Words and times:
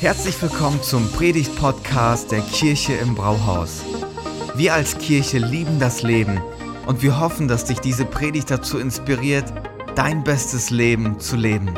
Herzlich 0.00 0.40
willkommen 0.40 0.82
zum 0.82 1.12
Predigt-Podcast 1.12 2.32
der 2.32 2.40
Kirche 2.40 2.94
im 2.94 3.14
Brauhaus. 3.14 3.84
Wir 4.54 4.72
als 4.72 4.96
Kirche 4.96 5.36
lieben 5.36 5.78
das 5.78 6.02
Leben 6.02 6.40
und 6.86 7.02
wir 7.02 7.20
hoffen, 7.20 7.48
dass 7.48 7.66
dich 7.66 7.80
diese 7.80 8.06
Predigt 8.06 8.50
dazu 8.50 8.78
inspiriert, 8.78 9.52
dein 9.96 10.24
bestes 10.24 10.70
Leben 10.70 11.20
zu 11.20 11.36
leben. 11.36 11.74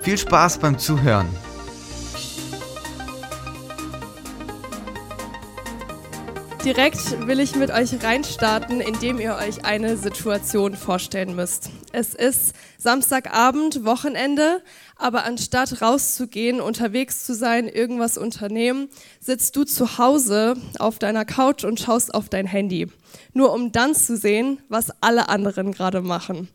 Viel 0.00 0.16
Spaß 0.16 0.58
beim 0.58 0.78
Zuhören. 0.78 1.26
Direkt 6.64 7.26
will 7.26 7.40
ich 7.40 7.56
mit 7.56 7.70
euch 7.70 8.02
reinstarten, 8.02 8.80
indem 8.80 9.20
ihr 9.20 9.34
euch 9.34 9.66
eine 9.66 9.98
Situation 9.98 10.74
vorstellen 10.74 11.36
müsst. 11.36 11.68
Es 11.92 12.14
ist 12.14 12.54
Samstagabend, 12.78 13.84
Wochenende, 13.84 14.62
aber 14.96 15.24
anstatt 15.24 15.82
rauszugehen, 15.82 16.62
unterwegs 16.62 17.26
zu 17.26 17.34
sein, 17.34 17.68
irgendwas 17.68 18.16
unternehmen, 18.16 18.88
sitzt 19.20 19.56
du 19.56 19.64
zu 19.64 19.98
Hause 19.98 20.54
auf 20.78 20.98
deiner 20.98 21.26
Couch 21.26 21.64
und 21.64 21.80
schaust 21.80 22.14
auf 22.14 22.30
dein 22.30 22.46
Handy. 22.46 22.88
Nur 23.34 23.52
um 23.52 23.70
dann 23.70 23.94
zu 23.94 24.16
sehen, 24.16 24.58
was 24.70 24.90
alle 25.02 25.28
anderen 25.28 25.70
gerade 25.70 26.00
machen. 26.00 26.48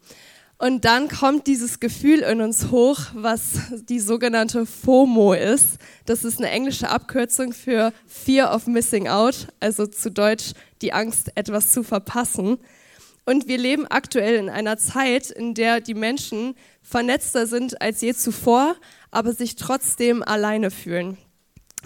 Und 0.62 0.84
dann 0.84 1.08
kommt 1.08 1.48
dieses 1.48 1.80
Gefühl 1.80 2.20
in 2.20 2.42
uns 2.42 2.70
hoch, 2.70 3.00
was 3.14 3.60
die 3.72 4.02
sogenannte 4.02 4.66
FOMO 4.66 5.32
ist. 5.34 5.78
Das 6.06 6.26
ist 6.26 6.40
eine 6.40 6.50
englische 6.50 6.90
Abkürzung 6.90 7.54
für 7.54 7.94
Fear 8.06 8.54
of 8.54 8.68
Missing 8.68 9.08
Out, 9.08 9.48
also 9.62 9.88
zu 9.88 10.12
Deutsch 10.12 10.52
die 10.82 10.92
Angst, 10.92 11.32
etwas 11.36 11.72
zu 11.72 11.82
verpassen. 11.82 12.58
Und 13.26 13.48
wir 13.48 13.58
leben 13.58 13.88
aktuell 13.88 14.36
in 14.36 14.50
einer 14.50 14.78
Zeit, 14.78 15.30
in 15.30 15.54
der 15.54 15.80
die 15.80 15.94
Menschen 15.94 16.56
vernetzter 16.82 17.48
sind 17.48 17.82
als 17.82 18.02
je 18.02 18.14
zuvor, 18.14 18.76
aber 19.12 19.32
sich 19.32 19.56
trotzdem 19.56 20.24
alleine 20.24 20.72
fühlen. 20.72 21.18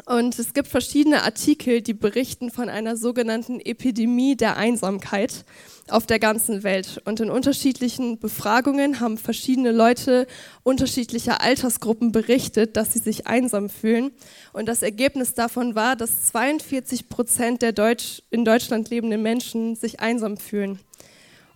Und 0.06 0.40
es 0.40 0.54
gibt 0.54 0.68
verschiedene 0.68 1.24
Artikel, 1.24 1.82
die 1.82 1.94
berichten 1.94 2.50
von 2.50 2.68
einer 2.68 2.98
sogenannten 2.98 3.60
Epidemie 3.60 4.36
der 4.36 4.58
Einsamkeit 4.58 5.46
auf 5.88 6.08
der 6.08 6.20
ganzen 6.20 6.64
Welt. 6.64 7.02
Und 7.06 7.20
in 7.20 7.30
unterschiedlichen 7.30 8.18
Befragungen 8.18 9.00
haben 9.00 9.18
verschiedene 9.18 9.72
Leute 9.72 10.28
unterschiedlicher 10.64 11.42
Altersgruppen 11.42 12.12
berichtet, 12.12 12.76
dass 12.76 12.94
sie 12.94 13.00
sich 13.00 13.28
einsam 13.28 13.70
fühlen. 13.70 14.12
Und 14.52 14.68
das 14.68 14.82
Ergebnis 14.82 15.34
davon 15.36 15.76
war, 15.76 15.96
dass 15.96 16.26
42 16.30 17.10
Prozent 17.10 17.62
der 17.62 17.72
Deutsch 17.72 18.24
in 18.32 18.46
Deutschland 18.46 18.90
lebenden 18.90 19.22
Menschen 19.22 19.76
sich 19.76 20.00
einsam 20.00 20.38
fühlen. 20.38 20.80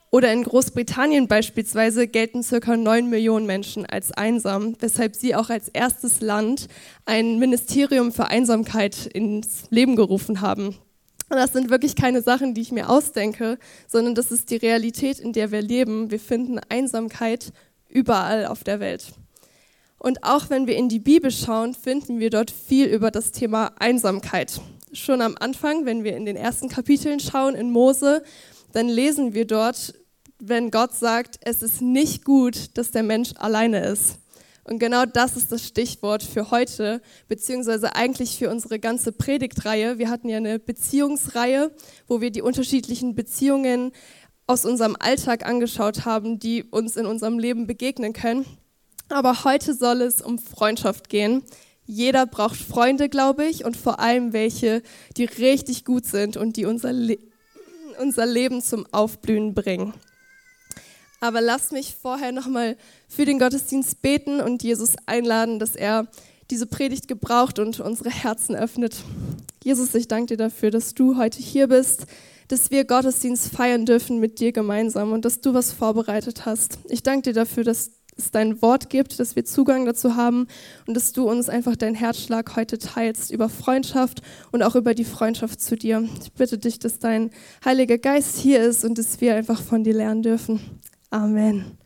Oder 0.09 0.31
in 0.31 0.43
Großbritannien 0.43 1.27
beispielsweise 1.27 2.07
gelten 2.07 2.41
circa 2.41 2.77
9 2.77 3.09
Millionen 3.09 3.45
Menschen 3.45 3.85
als 3.85 4.11
einsam, 4.11 4.75
weshalb 4.79 5.15
sie 5.15 5.35
auch 5.35 5.49
als 5.49 5.67
erstes 5.67 6.21
Land 6.21 6.67
ein 7.05 7.39
Ministerium 7.39 8.13
für 8.13 8.27
Einsamkeit 8.27 9.05
ins 9.07 9.65
Leben 9.69 9.97
gerufen 9.97 10.39
haben. 10.39 10.77
Und 11.29 11.35
das 11.35 11.51
sind 11.51 11.69
wirklich 11.69 11.95
keine 11.95 12.21
Sachen, 12.21 12.53
die 12.53 12.61
ich 12.61 12.71
mir 12.71 12.89
ausdenke, 12.89 13.57
sondern 13.87 14.15
das 14.15 14.31
ist 14.31 14.49
die 14.49 14.55
Realität, 14.55 15.19
in 15.19 15.33
der 15.33 15.51
wir 15.51 15.61
leben. 15.61 16.09
Wir 16.09 16.21
finden 16.21 16.59
Einsamkeit 16.69 17.51
überall 17.89 18.45
auf 18.45 18.63
der 18.63 18.79
Welt. 18.79 19.07
Und 19.99 20.23
auch 20.23 20.49
wenn 20.49 20.67
wir 20.67 20.77
in 20.77 20.87
die 20.87 20.99
Bibel 20.99 21.31
schauen, 21.31 21.73
finden 21.73 22.19
wir 22.19 22.29
dort 22.29 22.51
viel 22.51 22.85
über 22.85 23.11
das 23.11 23.31
Thema 23.31 23.73
Einsamkeit. 23.79 24.61
Schon 24.93 25.21
am 25.21 25.35
Anfang, 25.37 25.85
wenn 25.85 26.05
wir 26.05 26.15
in 26.15 26.25
den 26.25 26.37
ersten 26.37 26.69
Kapiteln 26.69 27.19
schauen, 27.19 27.55
in 27.55 27.71
Mose, 27.71 28.23
dann 28.73 28.87
lesen 28.87 29.33
wir 29.33 29.45
dort, 29.45 29.93
wenn 30.39 30.71
Gott 30.71 30.93
sagt, 30.93 31.39
es 31.41 31.61
ist 31.61 31.81
nicht 31.81 32.23
gut, 32.23 32.77
dass 32.77 32.91
der 32.91 33.03
Mensch 33.03 33.31
alleine 33.37 33.85
ist. 33.85 34.19
Und 34.63 34.79
genau 34.79 35.05
das 35.05 35.37
ist 35.37 35.51
das 35.51 35.65
Stichwort 35.65 36.21
für 36.21 36.51
heute, 36.51 37.01
beziehungsweise 37.29 37.95
eigentlich 37.95 38.37
für 38.37 38.49
unsere 38.49 38.79
ganze 38.79 39.13
Predigtreihe. 39.13 39.97
Wir 39.97 40.09
hatten 40.09 40.27
ja 40.27 40.37
eine 40.37 40.59
Beziehungsreihe, 40.59 41.71
wo 42.07 42.19
wir 42.19 42.31
die 42.31 42.41
unterschiedlichen 42.41 43.15
Beziehungen 43.15 43.93
aus 44.45 44.65
unserem 44.65 44.97
Alltag 44.99 45.45
angeschaut 45.45 46.05
haben, 46.05 46.39
die 46.39 46.63
uns 46.63 46.97
in 46.97 47.05
unserem 47.05 47.39
Leben 47.39 47.65
begegnen 47.65 48.11
können. 48.11 48.45
Aber 49.07 49.45
heute 49.45 49.73
soll 49.73 50.01
es 50.01 50.21
um 50.21 50.37
Freundschaft 50.37 51.07
gehen. 51.07 51.43
Jeder 51.85 52.25
braucht 52.25 52.57
Freunde, 52.57 53.07
glaube 53.07 53.45
ich, 53.45 53.63
und 53.63 53.77
vor 53.77 54.01
allem 54.01 54.33
welche, 54.33 54.83
die 55.15 55.23
richtig 55.23 55.85
gut 55.85 56.05
sind 56.05 56.35
und 56.35 56.57
die 56.57 56.65
unser 56.65 56.91
Le 56.91 57.17
unser 57.99 58.25
Leben 58.25 58.61
zum 58.61 58.85
Aufblühen 58.91 59.53
bringen. 59.53 59.93
Aber 61.19 61.41
lasst 61.41 61.71
mich 61.71 61.95
vorher 61.95 62.31
nochmal 62.31 62.77
für 63.07 63.25
den 63.25 63.39
Gottesdienst 63.39 64.01
beten 64.01 64.39
und 64.39 64.63
Jesus 64.63 64.95
einladen, 65.05 65.59
dass 65.59 65.75
er 65.75 66.07
diese 66.51 66.67
Predigt 66.67 67.07
gebraucht 67.07 67.59
und 67.59 67.79
unsere 67.79 68.09
Herzen 68.09 68.55
öffnet. 68.55 68.95
Jesus, 69.63 69.93
ich 69.95 70.07
danke 70.07 70.27
dir 70.27 70.37
dafür, 70.37 70.71
dass 70.71 70.93
du 70.93 71.17
heute 71.17 71.39
hier 71.39 71.67
bist, 71.67 72.05
dass 72.47 72.71
wir 72.71 72.85
Gottesdienst 72.85 73.49
feiern 73.49 73.85
dürfen 73.85 74.19
mit 74.19 74.39
dir 74.39 74.51
gemeinsam 74.51 75.11
und 75.11 75.25
dass 75.25 75.41
du 75.41 75.53
was 75.53 75.73
vorbereitet 75.73 76.45
hast. 76.45 76.79
Ich 76.87 77.03
danke 77.03 77.23
dir 77.23 77.33
dafür, 77.33 77.63
dass 77.63 77.91
es 78.17 78.31
dein 78.31 78.61
Wort 78.61 78.89
gibt, 78.89 79.19
dass 79.19 79.35
wir 79.35 79.45
Zugang 79.45 79.85
dazu 79.85 80.15
haben 80.15 80.47
und 80.85 80.95
dass 80.95 81.13
du 81.13 81.29
uns 81.29 81.49
einfach 81.49 81.75
deinen 81.75 81.95
Herzschlag 81.95 82.55
heute 82.55 82.77
teilst 82.77 83.31
über 83.31 83.49
Freundschaft 83.49 84.21
und 84.51 84.63
auch 84.63 84.75
über 84.75 84.93
die 84.93 85.05
Freundschaft 85.05 85.61
zu 85.61 85.75
dir. 85.75 86.07
Ich 86.21 86.31
bitte 86.33 86.57
dich, 86.57 86.79
dass 86.79 86.99
dein 86.99 87.31
Heiliger 87.63 87.97
Geist 87.97 88.37
hier 88.37 88.61
ist 88.61 88.83
und 88.83 88.97
dass 88.97 89.21
wir 89.21 89.35
einfach 89.35 89.61
von 89.61 89.83
dir 89.83 89.93
lernen 89.93 90.23
dürfen. 90.23 90.59
Amen. 91.09 91.77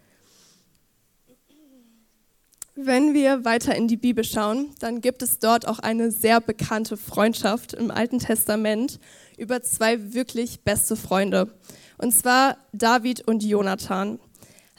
Wenn 2.76 3.14
wir 3.14 3.46
weiter 3.46 3.76
in 3.76 3.88
die 3.88 3.98
Bibel 3.98 4.24
schauen, 4.24 4.70
dann 4.80 5.02
gibt 5.02 5.22
es 5.22 5.40
dort 5.40 5.68
auch 5.68 5.80
eine 5.80 6.10
sehr 6.10 6.42
bekannte 6.42 6.98
Freundschaft 6.98 7.74
im 7.74 7.92
Alten 7.92 8.20
Testament 8.20 9.00
über 9.38 9.62
zwei 9.62 10.14
wirklich 10.14 10.62
beste 10.62 10.96
Freunde. 10.96 11.54
Und 11.98 12.14
zwar 12.14 12.58
David 12.74 13.28
und 13.28 13.44
Jonathan. 13.44 14.20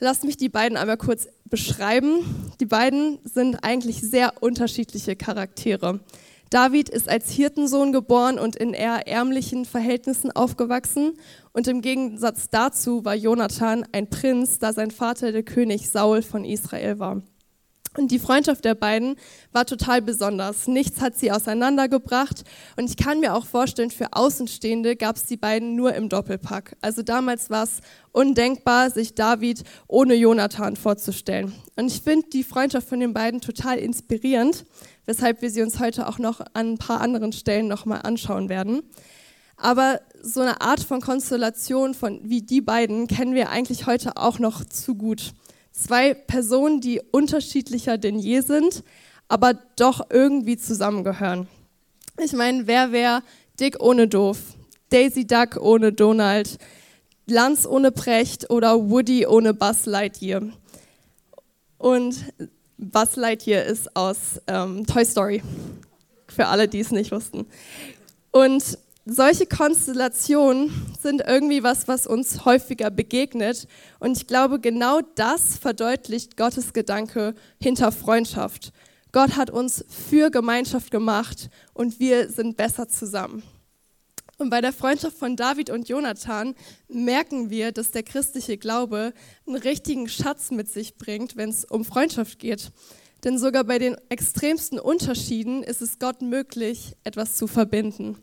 Lasst 0.00 0.24
mich 0.24 0.36
die 0.36 0.48
beiden 0.48 0.76
einmal 0.76 0.96
kurz 0.96 1.28
beschreiben. 1.52 2.24
Die 2.60 2.66
beiden 2.66 3.18
sind 3.24 3.62
eigentlich 3.62 4.00
sehr 4.00 4.32
unterschiedliche 4.40 5.16
Charaktere. 5.16 6.00
David 6.48 6.88
ist 6.88 7.10
als 7.10 7.30
Hirtensohn 7.30 7.92
geboren 7.92 8.38
und 8.38 8.56
in 8.56 8.72
eher 8.72 9.06
ärmlichen 9.06 9.66
Verhältnissen 9.66 10.32
aufgewachsen. 10.32 11.12
Und 11.52 11.68
im 11.68 11.82
Gegensatz 11.82 12.48
dazu 12.48 13.04
war 13.04 13.14
Jonathan 13.14 13.84
ein 13.92 14.08
Prinz, 14.08 14.60
da 14.60 14.72
sein 14.72 14.90
Vater 14.90 15.30
der 15.30 15.42
König 15.42 15.90
Saul 15.90 16.22
von 16.22 16.46
Israel 16.46 16.98
war. 16.98 17.22
Und 17.96 18.10
die 18.10 18.18
Freundschaft 18.18 18.64
der 18.64 18.74
beiden 18.74 19.16
war 19.52 19.66
total 19.66 20.00
besonders. 20.00 20.66
Nichts 20.66 21.00
hat 21.00 21.16
sie 21.16 21.30
auseinandergebracht. 21.30 22.42
Und 22.76 22.88
ich 22.88 22.96
kann 22.96 23.20
mir 23.20 23.34
auch 23.34 23.44
vorstellen, 23.44 23.90
für 23.90 24.12
Außenstehende 24.12 24.96
gab 24.96 25.16
es 25.16 25.26
die 25.26 25.36
beiden 25.36 25.76
nur 25.76 25.94
im 25.94 26.08
Doppelpack. 26.08 26.76
Also 26.80 27.02
damals 27.02 27.50
war 27.50 27.64
es 27.64 27.80
undenkbar, 28.12 28.90
sich 28.90 29.14
David 29.14 29.64
ohne 29.88 30.14
Jonathan 30.14 30.76
vorzustellen. 30.76 31.52
Und 31.76 31.88
ich 31.88 32.00
finde 32.00 32.28
die 32.32 32.44
Freundschaft 32.44 32.88
von 32.88 33.00
den 33.00 33.12
beiden 33.12 33.40
total 33.42 33.78
inspirierend, 33.78 34.64
weshalb 35.04 35.42
wir 35.42 35.50
sie 35.50 35.62
uns 35.62 35.78
heute 35.78 36.08
auch 36.08 36.18
noch 36.18 36.40
an 36.54 36.72
ein 36.72 36.78
paar 36.78 37.00
anderen 37.02 37.32
Stellen 37.32 37.68
nochmal 37.68 38.00
anschauen 38.02 38.48
werden. 38.48 38.82
Aber 39.56 40.00
so 40.20 40.40
eine 40.40 40.60
Art 40.60 40.80
von 40.80 41.00
Konstellation 41.00 41.94
von 41.94 42.20
wie 42.24 42.42
die 42.42 42.60
beiden 42.60 43.06
kennen 43.06 43.34
wir 43.34 43.50
eigentlich 43.50 43.86
heute 43.86 44.16
auch 44.16 44.38
noch 44.38 44.64
zu 44.64 44.94
gut. 44.94 45.34
Zwei 45.72 46.14
Personen, 46.14 46.80
die 46.80 47.00
unterschiedlicher 47.10 47.98
denn 47.98 48.18
je 48.18 48.40
sind, 48.40 48.84
aber 49.28 49.54
doch 49.76 50.10
irgendwie 50.10 50.58
zusammengehören. 50.58 51.48
Ich 52.22 52.32
meine, 52.32 52.66
wer 52.66 52.92
wäre 52.92 53.22
Dick 53.58 53.82
ohne 53.82 54.06
Doof, 54.06 54.38
Daisy 54.90 55.26
Duck 55.26 55.56
ohne 55.58 55.92
Donald, 55.92 56.58
Lanz 57.26 57.66
ohne 57.66 57.90
Precht 57.90 58.50
oder 58.50 58.90
Woody 58.90 59.26
ohne 59.26 59.54
Buzz 59.54 59.86
Lightyear? 59.86 60.42
Und 61.78 62.16
Buzz 62.76 63.16
Lightyear 63.16 63.64
ist 63.64 63.96
aus 63.96 64.40
ähm, 64.46 64.86
Toy 64.86 65.04
Story, 65.04 65.42
für 66.28 66.48
alle, 66.48 66.68
die 66.68 66.80
es 66.80 66.90
nicht 66.90 67.12
wussten. 67.12 67.46
Und 68.30 68.78
solche 69.04 69.46
Konstellationen 69.46 70.70
sind 71.00 71.22
irgendwie 71.26 71.62
was, 71.62 71.88
was 71.88 72.06
uns 72.06 72.44
häufiger 72.44 72.90
begegnet. 72.90 73.66
Und 73.98 74.16
ich 74.16 74.26
glaube, 74.26 74.60
genau 74.60 75.00
das 75.14 75.58
verdeutlicht 75.58 76.36
Gottes 76.36 76.72
Gedanke 76.72 77.34
hinter 77.60 77.92
Freundschaft. 77.92 78.72
Gott 79.10 79.36
hat 79.36 79.50
uns 79.50 79.84
für 79.88 80.30
Gemeinschaft 80.30 80.90
gemacht 80.90 81.50
und 81.74 82.00
wir 82.00 82.30
sind 82.30 82.56
besser 82.56 82.88
zusammen. 82.88 83.42
Und 84.38 84.50
bei 84.50 84.60
der 84.60 84.72
Freundschaft 84.72 85.16
von 85.18 85.36
David 85.36 85.70
und 85.70 85.88
Jonathan 85.88 86.54
merken 86.88 87.50
wir, 87.50 87.70
dass 87.70 87.90
der 87.90 88.02
christliche 88.02 88.56
Glaube 88.56 89.12
einen 89.46 89.56
richtigen 89.56 90.08
Schatz 90.08 90.50
mit 90.50 90.68
sich 90.68 90.96
bringt, 90.96 91.36
wenn 91.36 91.50
es 91.50 91.64
um 91.64 91.84
Freundschaft 91.84 92.38
geht. 92.38 92.72
Denn 93.22 93.38
sogar 93.38 93.64
bei 93.64 93.78
den 93.78 93.96
extremsten 94.08 94.80
Unterschieden 94.80 95.62
ist 95.62 95.82
es 95.82 95.98
Gott 95.98 96.22
möglich, 96.22 96.96
etwas 97.04 97.36
zu 97.36 97.46
verbinden. 97.46 98.18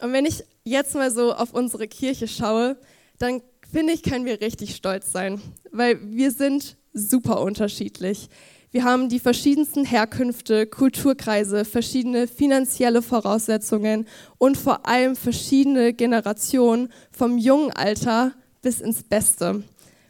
Und 0.00 0.12
wenn 0.12 0.24
ich 0.26 0.44
jetzt 0.64 0.94
mal 0.94 1.10
so 1.10 1.32
auf 1.32 1.52
unsere 1.52 1.88
Kirche 1.88 2.28
schaue, 2.28 2.76
dann 3.18 3.42
finde 3.70 3.92
ich, 3.92 4.02
können 4.02 4.24
wir 4.24 4.40
richtig 4.40 4.74
stolz 4.74 5.12
sein, 5.12 5.40
weil 5.70 5.98
wir 6.02 6.30
sind 6.30 6.76
super 6.92 7.40
unterschiedlich. 7.40 8.28
Wir 8.72 8.84
haben 8.84 9.08
die 9.08 9.18
verschiedensten 9.18 9.84
Herkünfte, 9.84 10.66
Kulturkreise, 10.66 11.64
verschiedene 11.64 12.28
finanzielle 12.28 13.02
Voraussetzungen 13.02 14.06
und 14.38 14.56
vor 14.56 14.86
allem 14.86 15.16
verschiedene 15.16 15.92
Generationen 15.92 16.92
vom 17.10 17.36
jungen 17.36 17.72
Alter 17.72 18.32
bis 18.62 18.80
ins 18.80 19.02
Beste. 19.02 19.64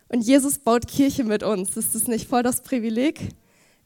Und 0.08 0.22
Jesus 0.22 0.58
baut 0.58 0.88
Kirche 0.88 1.24
mit 1.24 1.42
uns. 1.42 1.76
Ist 1.76 1.94
das 1.94 2.06
nicht 2.06 2.28
voll 2.28 2.42
das 2.42 2.62
Privileg? 2.62 3.30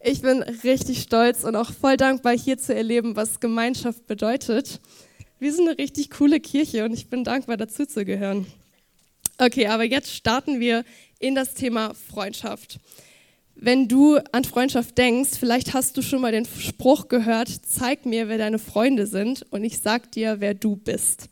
Ich 0.01 0.23
bin 0.23 0.43
richtig 0.43 1.03
stolz 1.03 1.45
und 1.45 1.55
auch 1.55 1.71
voll 1.73 1.97
dankbar, 1.97 2.37
hier 2.37 2.59
zu 2.59 2.75
erleben, 2.75 3.15
was 3.15 3.41
Gemeinschaft 3.41 4.07
bedeutet. 4.07 4.81
Wir 5.41 5.53
sind 5.53 5.69
eine 5.69 5.79
richtig 5.79 6.11
coole 6.11 6.41
Kirche 6.41 6.85
und 6.85 6.93
ich 6.93 7.09
bin 7.09 7.25
dankbar, 7.25 7.57
dazu 7.57 7.87
zu 7.87 8.05
gehören. 8.05 8.47
Okay, 9.39 9.67
aber 9.67 9.83
jetzt 9.83 10.13
starten 10.13 10.61
wir 10.61 10.85
in 11.19 11.35
das 11.35 11.55
Thema 11.55 11.93
Freundschaft. 11.95 12.79
Wenn 13.57 13.89
du 13.89 14.19
an 14.33 14.45
Freundschaft 14.45 14.97
denkst, 14.97 15.33
vielleicht 15.39 15.75
hast 15.75 15.97
du 15.97 16.03
schon 16.03 16.21
mal 16.21 16.33
den 16.33 16.47
Spruch 16.47 17.09
gehört, 17.09 17.49
zeig 17.49 18.07
mir, 18.07 18.29
wer 18.29 18.39
deine 18.39 18.59
Freunde 18.59 19.07
sind 19.07 19.45
und 19.51 19.65
ich 19.65 19.81
sag 19.81 20.13
dir, 20.13 20.37
wer 20.39 20.55
du 20.55 20.77
bist. 20.77 21.29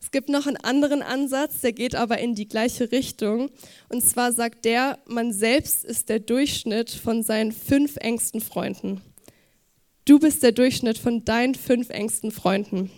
Es 0.00 0.10
gibt 0.10 0.30
noch 0.30 0.46
einen 0.46 0.56
anderen 0.56 1.02
Ansatz, 1.02 1.60
der 1.60 1.72
geht 1.72 1.94
aber 1.94 2.18
in 2.18 2.34
die 2.34 2.48
gleiche 2.48 2.90
Richtung. 2.90 3.50
Und 3.88 4.02
zwar 4.02 4.32
sagt 4.32 4.64
der, 4.64 4.98
man 5.06 5.32
selbst 5.32 5.84
ist 5.84 6.08
der 6.08 6.18
Durchschnitt 6.18 6.90
von 6.90 7.22
seinen 7.22 7.52
fünf 7.52 7.96
engsten 7.96 8.40
Freunden. 8.40 9.00
Du 10.06 10.18
bist 10.18 10.42
der 10.42 10.52
Durchschnitt 10.52 10.96
von 10.96 11.24
deinen 11.24 11.54
fünf 11.54 11.90
engsten 11.90 12.30
Freunden. 12.30 12.90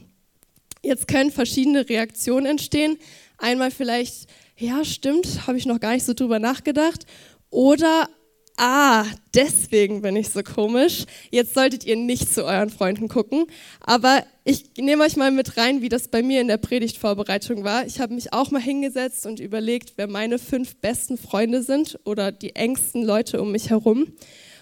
Jetzt 0.83 1.09
können 1.09 1.31
verschiedene 1.31 1.89
Reaktionen 1.89 2.47
entstehen. 2.47 2.99
Einmal 3.39 3.71
vielleicht, 3.71 4.29
ja, 4.57 4.85
stimmt, 4.85 5.47
habe 5.47 5.59
ich 5.59 5.67
noch 5.67 5.81
gar 5.81 5.93
nicht 5.93 6.07
so 6.07 6.15
drüber 6.15 6.39
nachgedacht. 6.39 7.07
Oder 7.51 8.09
ah, 8.57 9.05
deswegen 9.35 10.03
bin 10.03 10.17
ich 10.17 10.29
so 10.29 10.43
komisch. 10.43 11.05
Jetzt 11.31 11.55
solltet 11.55 11.85
ihr 11.85 11.97
nicht 11.97 12.33
zu 12.33 12.45
euren 12.45 12.71
Freunden 12.71 13.09
gucken. 13.09 13.47
Aber 13.81 14.25
ich 14.45 14.65
nehme 14.77 15.05
euch 15.05 15.17
mal 15.17 15.31
mit 15.31 15.57
rein, 15.57 15.81
wie 15.81 15.89
das 15.89 16.09
bei 16.09 16.23
mir 16.23 16.41
in 16.41 16.49
der 16.49 16.59
Predigtvorbereitung 16.59 17.65
war. 17.65 17.87
Ich 17.87 18.01
habe 18.01 18.15
mich 18.15 18.33
auch 18.33 18.51
mal 18.51 18.61
hingesetzt 18.61 19.27
und 19.27 19.41
überlegt, 19.41 19.95
wer 19.97 20.09
meine 20.09 20.39
fünf 20.39 20.77
besten 20.77 21.17
Freunde 21.17 21.63
sind 21.63 21.99
oder 22.05 22.33
die 22.33 22.55
engsten 22.55 23.03
Leute 23.03 23.41
um 23.41 23.53
mich 23.53 23.71
herum. 23.71 24.13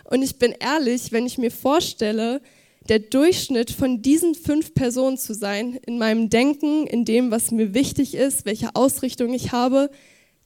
Und 0.05 0.23
ich 0.23 0.39
bin 0.39 0.55
ehrlich, 0.59 1.13
wenn 1.13 1.27
ich 1.27 1.37
mir 1.37 1.51
vorstelle, 1.51 2.41
der 2.89 3.01
Durchschnitt 3.01 3.71
von 3.71 4.03
diesen 4.03 4.35
fünf 4.35 4.75
Personen 4.75 5.19
zu 5.19 5.35
sein, 5.35 5.79
in 5.87 5.99
meinem 5.99 6.31
Denken, 6.31 6.87
in 6.87 7.05
dem, 7.05 7.31
was 7.31 7.51
mir 7.51 7.75
wichtig 7.75 8.15
ist, 8.15 8.47
welche 8.47 8.75
Ausrichtung 8.75 9.33
ich 9.35 9.53
habe, 9.53 9.91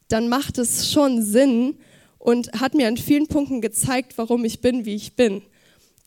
dann 0.08 0.28
macht 0.28 0.58
es 0.58 0.90
schon 0.90 1.22
Sinn, 1.22 1.76
und 2.22 2.52
hat 2.60 2.74
mir 2.74 2.86
an 2.86 2.96
vielen 2.96 3.26
Punkten 3.26 3.60
gezeigt, 3.60 4.16
warum 4.16 4.44
ich 4.44 4.60
bin, 4.60 4.84
wie 4.84 4.94
ich 4.94 5.16
bin. 5.16 5.42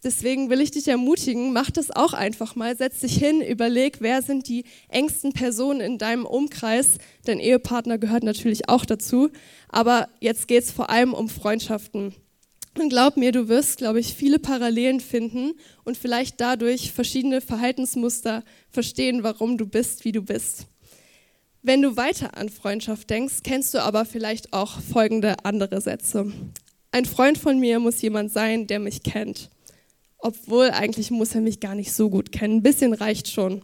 Deswegen 0.01 0.49
will 0.49 0.61
ich 0.61 0.71
dich 0.71 0.87
ermutigen, 0.87 1.51
mach 1.51 1.71
das 1.71 1.91
auch 1.91 2.13
einfach 2.13 2.55
mal. 2.55 2.77
Setz 2.77 3.01
dich 3.01 3.17
hin, 3.17 3.41
überleg, 3.41 3.97
wer 3.99 4.21
sind 4.21 4.47
die 4.47 4.63
engsten 4.88 5.33
Personen 5.33 5.81
in 5.81 5.97
deinem 5.97 6.25
Umkreis. 6.25 6.99
Dein 7.25 7.39
Ehepartner 7.39 7.97
gehört 7.97 8.23
natürlich 8.23 8.69
auch 8.69 8.85
dazu. 8.85 9.29
Aber 9.67 10.07
jetzt 10.21 10.47
geht 10.47 10.63
es 10.63 10.71
vor 10.71 10.89
allem 10.89 11.13
um 11.13 11.27
Freundschaften. 11.27 12.15
Und 12.77 12.89
glaub 12.89 13.16
mir, 13.16 13.31
du 13.31 13.48
wirst, 13.48 13.77
glaube 13.77 14.00
ich, 14.00 14.13
viele 14.13 14.38
Parallelen 14.38 15.00
finden 15.00 15.54
und 15.86 15.98
vielleicht 15.98 16.42
dadurch 16.42 16.92
verschiedene 16.92 17.39
Verhaltensmuster 17.39 18.44
verstehen, 18.69 19.24
warum 19.24 19.57
du 19.57 19.66
bist, 19.66 20.04
wie 20.04 20.12
du 20.12 20.22
bist. 20.22 20.68
Wenn 21.62 21.81
du 21.81 21.95
weiter 21.98 22.38
an 22.38 22.50
Freundschaft 22.50 23.10
denkst, 23.10 23.38
kennst 23.44 23.74
du 23.74 23.81
aber 23.81 24.06
vielleicht 24.06 24.54
auch 24.54 24.80
folgende 24.81 25.45
andere 25.45 25.81
Sätze. 25.81 26.31
Ein 26.92 27.06
Freund 27.06 27.38
von 27.38 27.60
mir 27.60 27.80
muss 27.80 28.01
jemand 28.01 28.31
sein, 28.31 28.68
der 28.68 28.80
mich 28.80 29.04
kennt. 29.04 29.50
Obwohl 30.18 30.72
eigentlich 30.72 31.12
muss 31.12 31.33
er 31.33 31.42
mich 31.42 31.60
gar 31.60 31.75
nicht 31.75 31.94
so 31.94 32.10
gut 32.10 32.31
kennen. 32.31 32.57
Ein 32.57 32.63
bisschen 32.63 32.94
reicht 32.94 33.30
schon. 33.30 33.63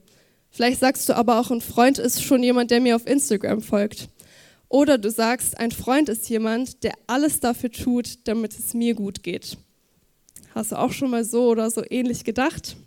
Vielleicht 0.49 0.79
sagst 0.79 1.07
du 1.09 1.15
aber 1.15 1.39
auch, 1.39 1.51
ein 1.51 1.61
Freund 1.61 1.97
ist 1.97 2.23
schon 2.23 2.43
jemand, 2.43 2.71
der 2.71 2.81
mir 2.81 2.95
auf 2.95 3.07
Instagram 3.07 3.61
folgt. 3.61 4.09
Oder 4.71 4.97
du 4.97 5.11
sagst, 5.11 5.59
ein 5.59 5.71
Freund 5.71 6.07
ist 6.07 6.29
jemand, 6.29 6.83
der 6.83 6.93
alles 7.05 7.41
dafür 7.41 7.69
tut, 7.69 8.25
damit 8.25 8.57
es 8.57 8.73
mir 8.73 8.95
gut 8.95 9.21
geht. 9.21 9.57
Hast 10.55 10.71
du 10.71 10.79
auch 10.79 10.93
schon 10.93 11.11
mal 11.11 11.25
so 11.25 11.49
oder 11.49 11.69
so 11.69 11.83
ähnlich 11.89 12.23
gedacht? 12.23 12.77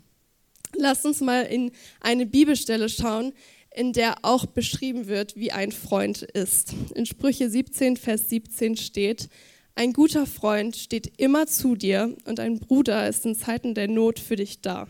Lass 0.75 1.05
uns 1.05 1.21
mal 1.21 1.43
in 1.43 1.71
eine 2.01 2.25
Bibelstelle 2.25 2.89
schauen, 2.89 3.33
in 3.69 3.93
der 3.93 4.15
auch 4.23 4.47
beschrieben 4.47 5.05
wird, 5.05 5.35
wie 5.35 5.51
ein 5.51 5.71
Freund 5.71 6.23
ist. 6.23 6.73
In 6.95 7.05
Sprüche 7.05 7.51
17, 7.51 7.97
Vers 7.97 8.29
17 8.29 8.77
steht, 8.77 9.29
ein 9.75 9.93
guter 9.93 10.25
Freund 10.25 10.75
steht 10.75 11.19
immer 11.21 11.45
zu 11.45 11.75
dir 11.75 12.17
und 12.25 12.39
ein 12.39 12.57
Bruder 12.57 13.07
ist 13.07 13.27
in 13.27 13.35
Zeiten 13.35 13.75
der 13.75 13.89
Not 13.89 14.17
für 14.17 14.37
dich 14.37 14.61
da. 14.61 14.87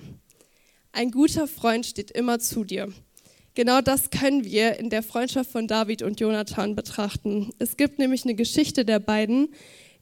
Ein 0.94 1.12
guter 1.12 1.50
Freund 1.50 1.86
steht 1.86 2.12
immer 2.12 2.40
zu 2.40 2.64
dir. 2.64 2.94
Genau 3.56 3.80
das 3.80 4.10
können 4.10 4.44
wir 4.44 4.80
in 4.80 4.90
der 4.90 5.02
Freundschaft 5.02 5.50
von 5.50 5.66
David 5.66 6.02
und 6.02 6.20
Jonathan 6.20 6.76
betrachten. 6.76 7.52
Es 7.58 7.78
gibt 7.78 8.00
nämlich 8.00 8.26
eine 8.26 8.36
Geschichte 8.36 8.84
der 8.84 9.00
beiden 9.00 9.48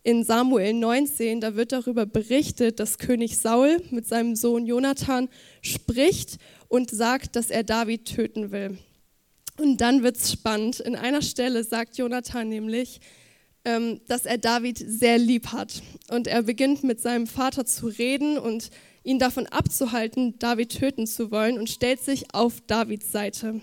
in 0.01 0.23
Samuel 0.23 0.73
19, 0.73 1.39
da 1.39 1.55
wird 1.55 1.71
darüber 1.71 2.07
berichtet, 2.07 2.79
dass 2.79 2.97
König 2.97 3.37
Saul 3.37 3.77
mit 3.91 4.07
seinem 4.07 4.35
Sohn 4.35 4.65
Jonathan 4.65 5.29
spricht 5.61 6.39
und 6.67 6.89
sagt, 6.89 7.35
dass 7.35 7.51
er 7.51 7.63
David 7.63 8.05
töten 8.05 8.51
will. 8.51 8.79
Und 9.59 9.81
dann 9.81 10.01
wird 10.01 10.17
es 10.17 10.31
spannend. 10.31 10.79
In 10.79 10.95
einer 10.95 11.21
Stelle 11.21 11.63
sagt 11.63 11.97
Jonathan 11.97 12.49
nämlich, 12.49 13.01
ähm, 13.65 14.01
dass 14.07 14.25
er 14.25 14.39
David 14.39 14.77
sehr 14.79 15.19
lieb 15.19 15.53
hat. 15.53 15.83
Und 16.09 16.25
er 16.25 16.41
beginnt 16.41 16.83
mit 16.83 16.99
seinem 16.99 17.27
Vater 17.27 17.65
zu 17.65 17.85
reden 17.85 18.39
und 18.39 18.71
ihn 19.03 19.19
davon 19.19 19.47
abzuhalten, 19.47 20.39
David 20.39 20.77
töten 20.77 21.07
zu 21.07 21.31
wollen 21.31 21.57
und 21.57 21.69
stellt 21.69 22.01
sich 22.01 22.33
auf 22.33 22.61
Davids 22.61 23.11
Seite. 23.11 23.61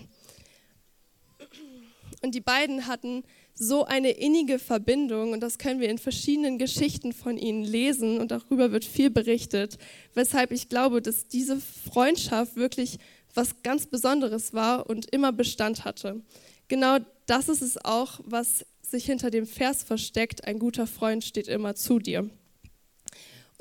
Und 2.21 2.35
die 2.35 2.41
beiden 2.41 2.87
hatten 2.87 3.23
so 3.55 3.85
eine 3.85 4.11
innige 4.11 4.59
Verbindung 4.59 5.31
und 5.33 5.41
das 5.41 5.57
können 5.57 5.79
wir 5.79 5.89
in 5.89 5.97
verschiedenen 5.97 6.57
Geschichten 6.57 7.13
von 7.13 7.37
ihnen 7.37 7.63
lesen 7.63 8.19
und 8.19 8.31
darüber 8.31 8.71
wird 8.71 8.85
viel 8.85 9.09
berichtet, 9.09 9.77
weshalb 10.13 10.51
ich 10.51 10.69
glaube, 10.69 11.01
dass 11.01 11.27
diese 11.27 11.59
Freundschaft 11.59 12.55
wirklich 12.55 12.97
was 13.33 13.61
ganz 13.63 13.87
Besonderes 13.87 14.53
war 14.53 14.89
und 14.89 15.13
immer 15.13 15.31
Bestand 15.31 15.85
hatte. 15.85 16.21
Genau 16.67 16.97
das 17.25 17.49
ist 17.49 17.61
es 17.61 17.83
auch, 17.83 18.19
was 18.23 18.65
sich 18.81 19.05
hinter 19.05 19.29
dem 19.29 19.45
Vers 19.45 19.83
versteckt, 19.83 20.45
ein 20.45 20.59
guter 20.59 20.87
Freund 20.87 21.23
steht 21.23 21.47
immer 21.47 21.75
zu 21.75 21.99
dir. 21.99 22.29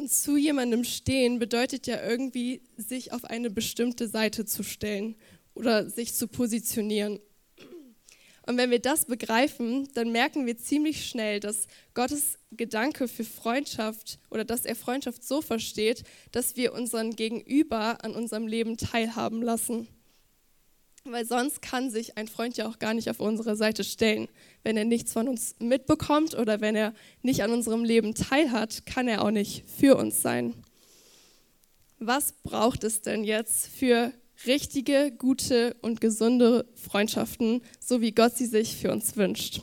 Und 0.00 0.10
zu 0.10 0.38
jemandem 0.38 0.82
stehen 0.82 1.38
bedeutet 1.38 1.86
ja 1.86 2.02
irgendwie, 2.02 2.62
sich 2.78 3.12
auf 3.12 3.26
eine 3.26 3.50
bestimmte 3.50 4.08
Seite 4.08 4.46
zu 4.46 4.62
stellen 4.62 5.14
oder 5.52 5.90
sich 5.90 6.14
zu 6.14 6.26
positionieren. 6.26 7.20
Und 8.46 8.56
wenn 8.56 8.70
wir 8.70 8.78
das 8.78 9.04
begreifen, 9.04 9.90
dann 9.92 10.10
merken 10.10 10.46
wir 10.46 10.56
ziemlich 10.56 11.06
schnell, 11.06 11.38
dass 11.38 11.66
Gottes 11.92 12.38
Gedanke 12.50 13.08
für 13.08 13.24
Freundschaft 13.24 14.18
oder 14.30 14.46
dass 14.46 14.64
er 14.64 14.74
Freundschaft 14.74 15.22
so 15.22 15.42
versteht, 15.42 16.04
dass 16.32 16.56
wir 16.56 16.72
unseren 16.72 17.14
Gegenüber 17.14 18.02
an 18.02 18.14
unserem 18.14 18.46
Leben 18.46 18.78
teilhaben 18.78 19.42
lassen. 19.42 19.86
Weil 21.04 21.24
sonst 21.24 21.62
kann 21.62 21.90
sich 21.90 22.18
ein 22.18 22.28
Freund 22.28 22.56
ja 22.56 22.68
auch 22.68 22.78
gar 22.78 22.94
nicht 22.94 23.08
auf 23.08 23.20
unsere 23.20 23.56
Seite 23.56 23.84
stellen. 23.84 24.28
Wenn 24.62 24.76
er 24.76 24.84
nichts 24.84 25.12
von 25.12 25.28
uns 25.28 25.56
mitbekommt 25.58 26.34
oder 26.34 26.60
wenn 26.60 26.76
er 26.76 26.94
nicht 27.22 27.42
an 27.42 27.52
unserem 27.52 27.84
Leben 27.84 28.14
teilhat, 28.14 28.84
kann 28.86 29.08
er 29.08 29.24
auch 29.24 29.30
nicht 29.30 29.64
für 29.66 29.96
uns 29.96 30.20
sein. 30.20 30.54
Was 31.98 32.32
braucht 32.42 32.84
es 32.84 33.02
denn 33.02 33.24
jetzt 33.24 33.66
für 33.66 34.12
richtige, 34.46 35.12
gute 35.16 35.74
und 35.82 36.00
gesunde 36.00 36.66
Freundschaften, 36.74 37.62
so 37.78 38.00
wie 38.00 38.12
Gott 38.12 38.36
sie 38.36 38.46
sich 38.46 38.76
für 38.76 38.90
uns 38.92 39.16
wünscht. 39.16 39.62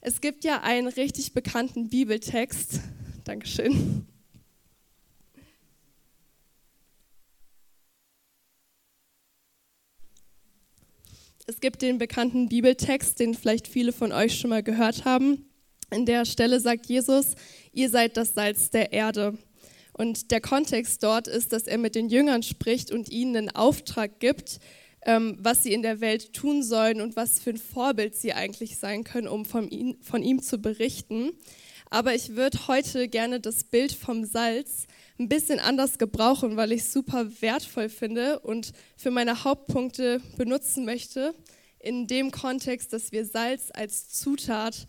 Es 0.00 0.20
gibt 0.20 0.44
ja 0.44 0.62
einen 0.62 0.88
richtig 0.88 1.32
bekannten 1.32 1.88
Bibeltext. 1.88 2.80
Dankeschön. 3.24 4.06
Es 11.46 11.60
gibt 11.60 11.82
den 11.82 11.98
bekannten 11.98 12.48
Bibeltext, 12.48 13.20
den 13.20 13.34
vielleicht 13.34 13.68
viele 13.68 13.92
von 13.92 14.12
euch 14.12 14.38
schon 14.38 14.48
mal 14.48 14.62
gehört 14.62 15.04
haben. 15.04 15.44
In 15.90 16.06
der 16.06 16.24
Stelle 16.24 16.58
sagt 16.58 16.86
Jesus, 16.86 17.34
ihr 17.70 17.90
seid 17.90 18.16
das 18.16 18.32
Salz 18.32 18.70
der 18.70 18.94
Erde. 18.94 19.36
Und 19.92 20.30
der 20.30 20.40
Kontext 20.40 21.02
dort 21.02 21.28
ist, 21.28 21.52
dass 21.52 21.64
er 21.64 21.76
mit 21.76 21.96
den 21.96 22.08
Jüngern 22.08 22.42
spricht 22.42 22.90
und 22.90 23.10
ihnen 23.10 23.36
einen 23.36 23.50
Auftrag 23.50 24.20
gibt, 24.20 24.58
ähm, 25.02 25.36
was 25.38 25.62
sie 25.62 25.74
in 25.74 25.82
der 25.82 26.00
Welt 26.00 26.32
tun 26.32 26.62
sollen 26.62 27.02
und 27.02 27.14
was 27.14 27.40
für 27.40 27.50
ein 27.50 27.58
Vorbild 27.58 28.16
sie 28.16 28.32
eigentlich 28.32 28.78
sein 28.78 29.04
können, 29.04 29.28
um 29.28 29.44
von 29.44 29.68
ihm, 29.68 29.98
von 30.00 30.22
ihm 30.22 30.42
zu 30.42 30.56
berichten. 30.56 31.32
Aber 31.90 32.14
ich 32.14 32.36
würde 32.36 32.68
heute 32.68 33.06
gerne 33.08 33.38
das 33.38 33.64
Bild 33.64 33.92
vom 33.92 34.24
Salz 34.24 34.86
ein 35.18 35.28
bisschen 35.28 35.60
anders 35.60 35.98
gebrauchen, 35.98 36.56
weil 36.56 36.72
ich 36.72 36.82
es 36.82 36.92
super 36.92 37.28
wertvoll 37.40 37.88
finde 37.88 38.40
und 38.40 38.72
für 38.96 39.10
meine 39.10 39.44
Hauptpunkte 39.44 40.20
benutzen 40.36 40.84
möchte, 40.84 41.34
in 41.78 42.06
dem 42.06 42.30
Kontext, 42.30 42.92
dass 42.92 43.12
wir 43.12 43.24
Salz 43.24 43.70
als 43.72 44.08
Zutat 44.08 44.86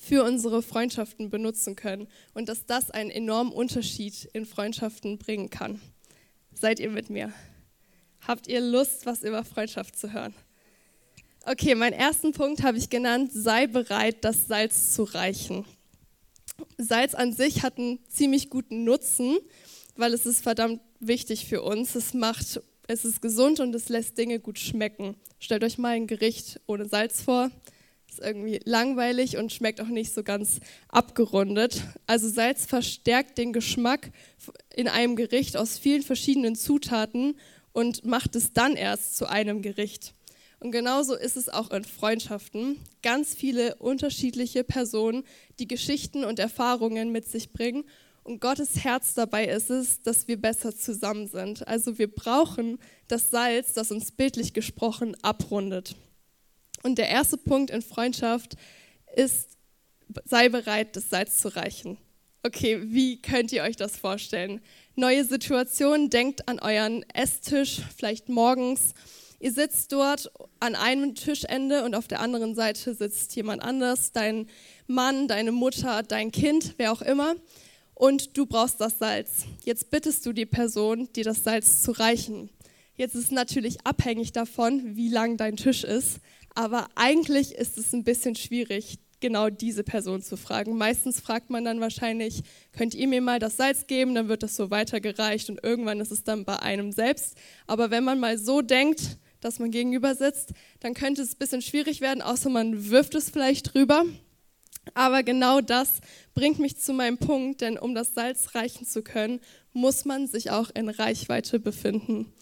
für 0.00 0.24
unsere 0.24 0.62
Freundschaften 0.62 1.30
benutzen 1.30 1.74
können 1.74 2.08
und 2.34 2.48
dass 2.48 2.66
das 2.66 2.90
einen 2.90 3.10
enormen 3.10 3.52
Unterschied 3.52 4.28
in 4.32 4.44
Freundschaften 4.44 5.18
bringen 5.18 5.50
kann. 5.50 5.80
Seid 6.52 6.78
ihr 6.78 6.90
mit 6.90 7.10
mir? 7.10 7.32
Habt 8.26 8.48
ihr 8.48 8.60
Lust, 8.60 9.06
was 9.06 9.22
über 9.22 9.44
Freundschaft 9.44 9.98
zu 9.98 10.12
hören? 10.12 10.34
Okay, 11.44 11.74
meinen 11.74 11.92
ersten 11.92 12.32
Punkt 12.32 12.62
habe 12.62 12.76
ich 12.76 12.90
genannt, 12.90 13.30
sei 13.32 13.66
bereit, 13.66 14.24
das 14.24 14.46
Salz 14.46 14.94
zu 14.94 15.04
reichen. 15.04 15.64
Salz 16.78 17.14
an 17.14 17.32
sich 17.32 17.62
hat 17.62 17.78
einen 17.78 17.98
ziemlich 18.08 18.50
guten 18.50 18.84
Nutzen, 18.84 19.38
weil 19.96 20.12
es 20.14 20.26
ist 20.26 20.42
verdammt 20.42 20.80
wichtig 21.00 21.46
für 21.46 21.62
uns. 21.62 21.94
Es 21.94 22.14
macht, 22.14 22.60
es 22.86 23.04
ist 23.04 23.22
gesund 23.22 23.60
und 23.60 23.74
es 23.74 23.88
lässt 23.88 24.18
Dinge 24.18 24.40
gut 24.40 24.58
schmecken. 24.58 25.16
Stellt 25.38 25.64
euch 25.64 25.78
mal 25.78 25.90
ein 25.90 26.06
Gericht 26.06 26.60
ohne 26.66 26.86
Salz 26.86 27.22
vor. 27.22 27.50
Ist 28.08 28.20
irgendwie 28.20 28.60
langweilig 28.64 29.36
und 29.36 29.52
schmeckt 29.52 29.80
auch 29.80 29.88
nicht 29.88 30.12
so 30.14 30.22
ganz 30.22 30.60
abgerundet. 30.88 31.82
Also 32.06 32.28
Salz 32.28 32.64
verstärkt 32.64 33.36
den 33.36 33.52
Geschmack 33.52 34.10
in 34.74 34.88
einem 34.88 35.16
Gericht 35.16 35.56
aus 35.56 35.78
vielen 35.78 36.02
verschiedenen 36.02 36.54
Zutaten 36.54 37.36
und 37.72 38.04
macht 38.06 38.36
es 38.36 38.52
dann 38.52 38.74
erst 38.74 39.16
zu 39.16 39.28
einem 39.28 39.60
Gericht. 39.60 40.15
Und 40.58 40.70
genauso 40.70 41.14
ist 41.14 41.36
es 41.36 41.48
auch 41.48 41.70
in 41.70 41.84
Freundschaften. 41.84 42.80
Ganz 43.02 43.34
viele 43.34 43.76
unterschiedliche 43.76 44.64
Personen, 44.64 45.24
die 45.58 45.68
Geschichten 45.68 46.24
und 46.24 46.38
Erfahrungen 46.38 47.12
mit 47.12 47.28
sich 47.28 47.52
bringen. 47.52 47.84
Und 48.24 48.40
Gottes 48.40 48.82
Herz 48.82 49.14
dabei 49.14 49.46
ist 49.46 49.70
es, 49.70 50.02
dass 50.02 50.26
wir 50.26 50.40
besser 50.40 50.74
zusammen 50.74 51.28
sind. 51.28 51.68
Also 51.68 51.98
wir 51.98 52.12
brauchen 52.12 52.78
das 53.06 53.30
Salz, 53.30 53.74
das 53.74 53.92
uns 53.92 54.10
bildlich 54.10 54.52
gesprochen 54.52 55.16
abrundet. 55.22 55.94
Und 56.82 56.98
der 56.98 57.08
erste 57.08 57.36
Punkt 57.36 57.70
in 57.70 57.82
Freundschaft 57.82 58.56
ist, 59.14 59.56
sei 60.24 60.48
bereit, 60.48 60.96
das 60.96 61.10
Salz 61.10 61.38
zu 61.38 61.54
reichen. 61.54 61.98
Okay, 62.42 62.80
wie 62.82 63.20
könnt 63.20 63.52
ihr 63.52 63.62
euch 63.62 63.76
das 63.76 63.96
vorstellen? 63.96 64.60
Neue 64.94 65.24
Situation, 65.24 66.10
denkt 66.10 66.48
an 66.48 66.58
euren 66.60 67.04
Esstisch, 67.10 67.80
vielleicht 67.96 68.28
morgens 68.28 68.94
Ihr 69.38 69.52
sitzt 69.52 69.92
dort 69.92 70.30
an 70.60 70.74
einem 70.74 71.14
Tischende 71.14 71.84
und 71.84 71.94
auf 71.94 72.08
der 72.08 72.20
anderen 72.20 72.54
Seite 72.54 72.94
sitzt 72.94 73.36
jemand 73.36 73.62
anders, 73.62 74.12
dein 74.12 74.48
Mann, 74.86 75.28
deine 75.28 75.52
Mutter, 75.52 76.02
dein 76.02 76.32
Kind, 76.32 76.74
wer 76.78 76.92
auch 76.92 77.02
immer. 77.02 77.34
Und 77.94 78.36
du 78.36 78.46
brauchst 78.46 78.80
das 78.80 78.98
Salz. 78.98 79.44
Jetzt 79.64 79.90
bittest 79.90 80.24
du 80.26 80.32
die 80.32 80.46
Person, 80.46 81.08
dir 81.14 81.24
das 81.24 81.44
Salz 81.44 81.82
zu 81.82 81.92
reichen. 81.92 82.50
Jetzt 82.94 83.14
ist 83.14 83.24
es 83.24 83.30
natürlich 83.30 83.78
abhängig 83.84 84.32
davon, 84.32 84.96
wie 84.96 85.08
lang 85.08 85.36
dein 85.36 85.56
Tisch 85.56 85.84
ist. 85.84 86.20
Aber 86.54 86.88
eigentlich 86.94 87.54
ist 87.54 87.76
es 87.76 87.92
ein 87.92 88.04
bisschen 88.04 88.34
schwierig, 88.34 88.98
genau 89.20 89.50
diese 89.50 89.82
Person 89.82 90.22
zu 90.22 90.36
fragen. 90.36 90.76
Meistens 90.76 91.20
fragt 91.20 91.50
man 91.50 91.64
dann 91.64 91.80
wahrscheinlich, 91.80 92.42
könnt 92.72 92.94
ihr 92.94 93.08
mir 93.08 93.20
mal 93.20 93.38
das 93.38 93.56
Salz 93.56 93.86
geben? 93.86 94.14
Dann 94.14 94.28
wird 94.28 94.42
das 94.42 94.56
so 94.56 94.70
weitergereicht 94.70 95.50
und 95.50 95.62
irgendwann 95.62 96.00
ist 96.00 96.12
es 96.12 96.24
dann 96.24 96.44
bei 96.44 96.58
einem 96.58 96.92
selbst. 96.92 97.36
Aber 97.66 97.90
wenn 97.90 98.04
man 98.04 98.18
mal 98.18 98.38
so 98.38 98.62
denkt, 98.62 99.18
dass 99.46 99.60
man 99.60 99.70
gegenüber 99.70 100.14
sitzt, 100.14 100.50
dann 100.80 100.92
könnte 100.92 101.22
es 101.22 101.34
ein 101.34 101.38
bisschen 101.38 101.62
schwierig 101.62 102.00
werden, 102.00 102.20
außer 102.20 102.50
man 102.50 102.90
wirft 102.90 103.14
es 103.14 103.30
vielleicht 103.30 103.72
drüber. 103.72 104.04
Aber 104.94 105.22
genau 105.22 105.60
das 105.60 106.00
bringt 106.34 106.58
mich 106.58 106.76
zu 106.76 106.92
meinem 106.92 107.18
Punkt, 107.18 107.60
denn 107.60 107.78
um 107.78 107.94
das 107.94 108.12
Salz 108.14 108.54
reichen 108.54 108.86
zu 108.86 109.02
können, 109.02 109.40
muss 109.72 110.04
man 110.04 110.26
sich 110.26 110.50
auch 110.50 110.70
in 110.74 110.88
Reichweite 110.88 111.60
befinden. 111.60 112.32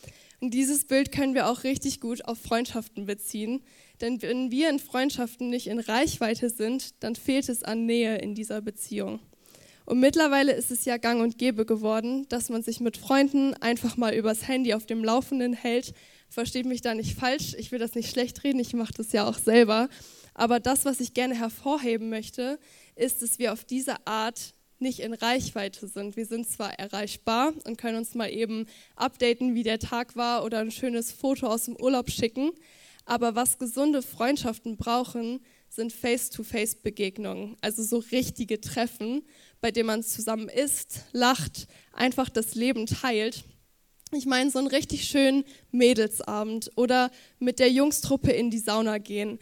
Und 0.40 0.52
dieses 0.52 0.86
Bild 0.86 1.12
können 1.12 1.34
wir 1.34 1.48
auch 1.48 1.64
richtig 1.64 2.00
gut 2.00 2.24
auf 2.24 2.38
Freundschaften 2.38 3.06
beziehen, 3.06 3.62
denn 4.00 4.20
wenn 4.22 4.50
wir 4.50 4.68
in 4.70 4.78
Freundschaften 4.78 5.50
nicht 5.50 5.68
in 5.68 5.78
Reichweite 5.78 6.50
sind, 6.50 7.02
dann 7.02 7.16
fehlt 7.16 7.48
es 7.48 7.62
an 7.62 7.86
Nähe 7.86 8.18
in 8.18 8.34
dieser 8.34 8.60
Beziehung. 8.60 9.20
Und 9.86 10.00
mittlerweile 10.00 10.52
ist 10.52 10.70
es 10.70 10.86
ja 10.86 10.96
gang 10.96 11.22
und 11.22 11.36
gäbe 11.38 11.66
geworden, 11.66 12.26
dass 12.30 12.48
man 12.48 12.62
sich 12.62 12.80
mit 12.80 12.96
Freunden 12.96 13.54
einfach 13.54 13.96
mal 13.96 14.14
übers 14.14 14.48
Handy 14.48 14.72
auf 14.72 14.86
dem 14.86 15.04
Laufenden 15.04 15.52
hält, 15.52 15.94
versteht 16.34 16.66
mich 16.66 16.80
da 16.80 16.94
nicht 16.94 17.16
falsch, 17.16 17.54
ich 17.56 17.72
will 17.72 17.78
das 17.78 17.94
nicht 17.94 18.10
schlecht 18.10 18.42
reden, 18.44 18.58
ich 18.58 18.74
mache 18.74 18.92
das 18.92 19.12
ja 19.12 19.26
auch 19.26 19.38
selber. 19.38 19.88
Aber 20.34 20.58
das, 20.58 20.84
was 20.84 21.00
ich 21.00 21.14
gerne 21.14 21.38
hervorheben 21.38 22.10
möchte, 22.10 22.58
ist, 22.96 23.22
dass 23.22 23.38
wir 23.38 23.52
auf 23.52 23.64
diese 23.64 24.06
Art 24.06 24.52
nicht 24.80 24.98
in 24.98 25.14
Reichweite 25.14 25.86
sind. 25.86 26.16
Wir 26.16 26.26
sind 26.26 26.48
zwar 26.48 26.78
erreichbar 26.78 27.54
und 27.64 27.78
können 27.78 27.98
uns 27.98 28.14
mal 28.14 28.30
eben 28.30 28.66
updaten, 28.96 29.54
wie 29.54 29.62
der 29.62 29.78
Tag 29.78 30.16
war 30.16 30.44
oder 30.44 30.58
ein 30.58 30.72
schönes 30.72 31.12
Foto 31.12 31.46
aus 31.46 31.66
dem 31.66 31.76
Urlaub 31.76 32.10
schicken, 32.10 32.50
aber 33.06 33.36
was 33.36 33.58
gesunde 33.58 34.02
Freundschaften 34.02 34.76
brauchen, 34.76 35.40
sind 35.68 35.92
Face-to-Face-Begegnungen, 35.92 37.56
also 37.60 37.82
so 37.82 37.98
richtige 37.98 38.60
Treffen, 38.60 39.22
bei 39.60 39.70
denen 39.70 39.86
man 39.86 40.02
zusammen 40.02 40.48
isst, 40.48 41.04
lacht, 41.12 41.68
einfach 41.92 42.28
das 42.28 42.54
Leben 42.54 42.86
teilt 42.86 43.44
ich 44.12 44.26
meine, 44.26 44.50
so 44.50 44.58
einen 44.58 44.68
richtig 44.68 45.04
schönen 45.04 45.44
Mädelsabend 45.70 46.70
oder 46.76 47.10
mit 47.38 47.58
der 47.58 47.70
Jungstruppe 47.70 48.30
in 48.30 48.50
die 48.50 48.58
Sauna 48.58 48.98
gehen. 48.98 49.38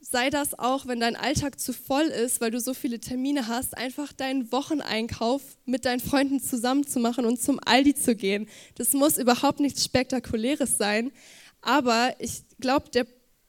Sei 0.00 0.30
das 0.30 0.58
auch, 0.58 0.86
wenn 0.86 1.00
dein 1.00 1.16
Alltag 1.16 1.60
zu 1.60 1.72
voll 1.72 2.04
ist, 2.04 2.40
weil 2.40 2.50
du 2.50 2.60
so 2.60 2.74
viele 2.74 3.00
Termine 3.00 3.46
hast, 3.46 3.76
einfach 3.76 4.12
deinen 4.12 4.50
Wocheneinkauf 4.50 5.42
mit 5.64 5.84
deinen 5.84 6.00
Freunden 6.00 6.40
zusammen 6.40 6.86
zu 6.86 6.98
machen 6.98 7.24
und 7.24 7.40
zum 7.40 7.60
Aldi 7.64 7.94
zu 7.94 8.14
gehen. 8.16 8.48
Das 8.74 8.92
muss 8.92 9.16
überhaupt 9.16 9.60
nichts 9.60 9.84
Spektakuläres 9.84 10.76
sein. 10.76 11.12
Aber 11.60 12.14
ich 12.18 12.42
glaube, 12.60 12.90
der, 12.90 13.06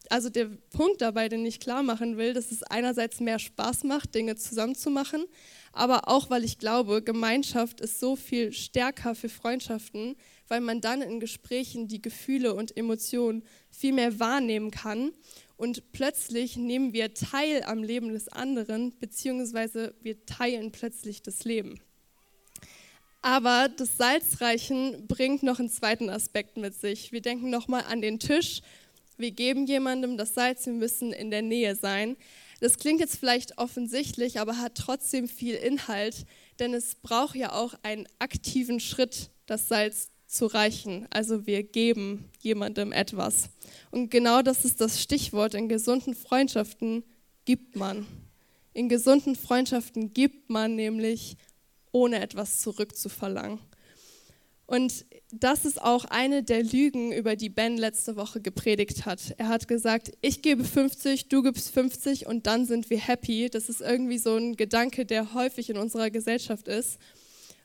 also 0.09 0.29
der 0.29 0.45
Punkt 0.69 1.01
dabei, 1.01 1.27
den 1.27 1.45
ich 1.45 1.59
klar 1.59 1.81
machen 1.81 2.17
will, 2.17 2.33
dass 2.33 2.51
es 2.51 2.61
einerseits 2.63 3.19
mehr 3.19 3.39
Spaß 3.39 3.83
macht, 3.83 4.13
Dinge 4.13 4.35
zusammen 4.35 4.75
zu 4.75 4.91
machen, 4.91 5.25
aber 5.73 6.07
auch, 6.07 6.29
weil 6.29 6.43
ich 6.43 6.59
glaube, 6.59 7.01
Gemeinschaft 7.01 7.81
ist 7.81 7.99
so 7.99 8.15
viel 8.15 8.53
stärker 8.53 9.15
für 9.15 9.29
Freundschaften, 9.29 10.15
weil 10.47 10.61
man 10.61 10.81
dann 10.81 11.01
in 11.01 11.19
Gesprächen 11.19 11.87
die 11.87 12.01
Gefühle 12.01 12.53
und 12.53 12.75
Emotionen 12.75 13.43
viel 13.69 13.93
mehr 13.93 14.19
wahrnehmen 14.19 14.71
kann. 14.71 15.11
Und 15.57 15.91
plötzlich 15.91 16.57
nehmen 16.57 16.93
wir 16.93 17.13
teil 17.13 17.63
am 17.63 17.83
Leben 17.83 18.09
des 18.09 18.27
anderen, 18.27 18.93
beziehungsweise 18.99 19.93
wir 20.01 20.25
teilen 20.25 20.71
plötzlich 20.71 21.21
das 21.21 21.43
Leben. 21.43 21.79
Aber 23.21 23.69
das 23.69 23.95
Salzreichen 23.97 25.07
bringt 25.07 25.43
noch 25.43 25.59
einen 25.59 25.69
zweiten 25.69 26.09
Aspekt 26.09 26.57
mit 26.57 26.75
sich. 26.75 27.13
Wir 27.13 27.21
denken 27.21 27.49
nochmal 27.49 27.85
an 27.87 28.01
den 28.01 28.19
Tisch. 28.19 28.61
Wir 29.17 29.31
geben 29.31 29.65
jemandem 29.65 30.17
das 30.17 30.33
Salz, 30.33 30.65
wir 30.65 30.73
müssen 30.73 31.13
in 31.13 31.31
der 31.31 31.41
Nähe 31.41 31.75
sein. 31.75 32.17
Das 32.59 32.77
klingt 32.77 32.99
jetzt 32.99 33.17
vielleicht 33.17 33.57
offensichtlich, 33.57 34.39
aber 34.39 34.57
hat 34.57 34.75
trotzdem 34.75 35.27
viel 35.27 35.55
Inhalt, 35.55 36.25
denn 36.59 36.73
es 36.73 36.95
braucht 36.95 37.35
ja 37.35 37.51
auch 37.51 37.73
einen 37.83 38.07
aktiven 38.19 38.79
Schritt, 38.79 39.29
das 39.45 39.67
Salz 39.67 40.09
zu 40.33 40.47
reichen. 40.47 41.07
Also 41.09 41.45
wir 41.45 41.63
geben 41.63 42.29
jemandem 42.41 42.91
etwas. 42.91 43.49
Und 43.91 44.09
genau 44.09 44.41
das 44.41 44.65
ist 44.65 44.81
das 44.81 45.01
Stichwort. 45.01 45.53
In 45.53 45.69
gesunden 45.69 46.15
Freundschaften 46.15 47.03
gibt 47.45 47.75
man. 47.75 48.05
In 48.73 48.89
gesunden 48.89 49.35
Freundschaften 49.35 50.13
gibt 50.13 50.49
man 50.49 50.75
nämlich, 50.75 51.37
ohne 51.91 52.21
etwas 52.21 52.59
zurückzuverlangen. 52.61 53.59
Und 54.65 55.05
das 55.31 55.65
ist 55.65 55.81
auch 55.81 56.05
eine 56.05 56.41
der 56.41 56.63
Lügen, 56.63 57.11
über 57.11 57.35
die 57.35 57.49
Ben 57.49 57.77
letzte 57.77 58.15
Woche 58.15 58.41
gepredigt 58.41 59.05
hat. 59.05 59.35
Er 59.37 59.49
hat 59.49 59.67
gesagt, 59.67 60.13
ich 60.21 60.41
gebe 60.41 60.63
50, 60.63 61.27
du 61.27 61.43
gibst 61.43 61.71
50 61.71 62.25
und 62.25 62.47
dann 62.47 62.65
sind 62.65 62.89
wir 62.89 62.97
happy. 62.97 63.49
Das 63.49 63.69
ist 63.69 63.81
irgendwie 63.81 64.17
so 64.17 64.35
ein 64.35 64.55
Gedanke, 64.55 65.05
der 65.05 65.33
häufig 65.33 65.69
in 65.69 65.77
unserer 65.77 66.09
Gesellschaft 66.09 66.67
ist. 66.67 66.97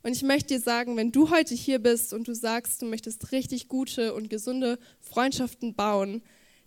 Und 0.09 0.17
ich 0.17 0.23
möchte 0.23 0.55
dir 0.55 0.61
sagen, 0.61 0.97
wenn 0.97 1.13
du 1.13 1.29
heute 1.29 1.55
hier 1.55 1.81
bist 1.81 2.15
und 2.15 2.29
du 2.29 2.35
sagst, 2.35 2.81
du 2.81 2.87
möchtest 2.87 3.31
richtig 3.31 3.69
gute 3.69 4.15
und 4.15 4.31
gesunde 4.31 4.79
Freundschaften 5.01 5.75
bauen, 5.75 6.23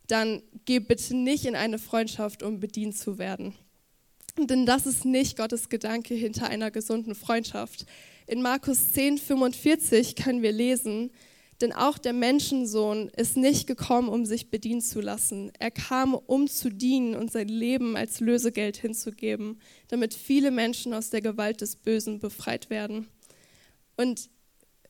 dann 0.05 0.43
geh 0.65 0.77
bitte 0.77 1.15
nicht 1.15 1.45
in 1.45 1.55
eine 1.55 1.79
Freundschaft, 1.79 2.43
um 2.43 2.59
bedient 2.59 2.95
zu 2.95 3.17
werden. 3.17 3.55
Denn 4.37 4.67
das 4.67 4.85
ist 4.85 5.05
nicht 5.05 5.37
Gottes 5.37 5.69
Gedanke 5.69 6.13
hinter 6.13 6.49
einer 6.49 6.69
gesunden 6.69 7.15
Freundschaft. 7.15 7.87
In 8.27 8.43
Markus 8.43 8.93
10, 8.93 9.17
45 9.17 10.15
können 10.15 10.43
wir 10.43 10.51
lesen, 10.51 11.09
denn 11.61 11.73
auch 11.73 11.97
der 11.97 12.13
Menschensohn 12.13 13.09
ist 13.17 13.37
nicht 13.37 13.65
gekommen, 13.65 14.09
um 14.09 14.23
sich 14.23 14.51
bedienen 14.51 14.81
zu 14.81 15.01
lassen. 15.01 15.51
Er 15.57 15.71
kam, 15.71 16.13
um 16.13 16.47
zu 16.47 16.69
dienen 16.69 17.15
und 17.15 17.31
sein 17.31 17.47
Leben 17.47 17.97
als 17.97 18.19
Lösegeld 18.19 18.77
hinzugeben, 18.77 19.59
damit 19.87 20.13
viele 20.13 20.51
Menschen 20.51 20.93
aus 20.93 21.09
der 21.09 21.21
Gewalt 21.21 21.61
des 21.61 21.75
Bösen 21.75 22.19
befreit 22.19 22.69
werden. 22.69 23.07
Und 23.97 24.29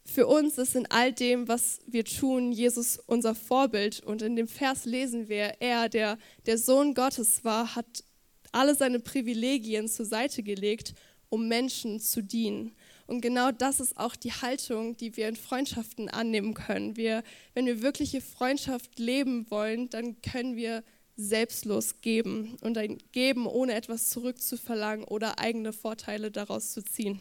für 0.06 0.28
uns 0.28 0.58
ist 0.58 0.76
in 0.76 0.90
all 0.90 1.14
dem, 1.14 1.48
was 1.48 1.80
wir 1.86 2.04
tun, 2.06 2.52
Jesus 2.52 2.98
unser 3.06 3.36
Vorbild. 3.36 4.02
Und 4.02 4.22
in 4.22 4.36
dem 4.36 4.48
Vers 4.48 4.86
lesen 4.86 5.30
wir, 5.30 5.56
er, 5.60 5.90
der 5.90 6.18
der 6.46 6.58
Sohn 6.58 6.94
Gottes 6.94 7.44
war, 7.44 7.76
hat 7.76 8.04
alle 8.52 8.76
seine 8.76 9.00
Privilegien 9.00 9.88
zur 9.88 10.06
Seite 10.06 10.44
gelegt, 10.44 10.94
um 11.30 11.48
Menschen 11.48 12.00
zu 12.00 12.22
dienen. 12.22 12.76
Und 13.08 13.22
genau 13.22 13.52
das 13.52 13.80
ist 13.80 13.98
auch 13.98 14.16
die 14.16 14.32
Haltung, 14.32 14.98
die 14.98 15.16
wir 15.18 15.28
in 15.28 15.36
Freundschaften 15.36 16.10
annehmen 16.10 16.54
können. 16.54 16.96
Wir, 16.98 17.24
wenn 17.54 17.66
wir 17.66 17.82
wirkliche 17.82 18.22
Freundschaft 18.22 19.00
leben 19.00 19.50
wollen, 19.50 19.90
dann 19.90 20.22
können 20.22 20.56
wir 20.56 20.84
selbstlos 21.18 22.02
geben 22.02 22.58
und 22.62 22.78
ein 22.78 22.98
Geben, 23.12 23.48
ohne 23.48 23.74
etwas 23.74 24.10
zurückzuverlangen 24.10 25.06
oder 25.06 25.40
eigene 25.40 25.74
Vorteile 25.74 26.32
daraus 26.32 26.74
zu 26.74 26.84
ziehen. 26.84 27.20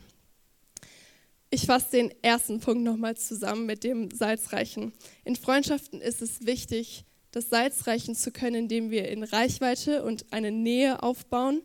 Ich 1.53 1.67
fasse 1.67 1.91
den 1.91 2.15
ersten 2.23 2.61
Punkt 2.61 2.85
nochmal 2.85 3.17
zusammen 3.17 3.67
mit 3.67 3.83
dem 3.83 4.09
Salzreichen. 4.13 4.93
In 5.25 5.35
Freundschaften 5.35 6.01
ist 6.01 6.23
es 6.23 6.47
wichtig, 6.47 7.05
das 7.33 7.51
Salz 7.51 7.89
reichen 7.89 8.15
zu 8.15 8.31
können, 8.31 8.55
indem 8.55 8.93
wir 8.93 9.09
in 9.09 9.25
Reichweite 9.25 10.05
und 10.05 10.33
eine 10.33 10.53
Nähe 10.53 11.03
aufbauen, 11.03 11.63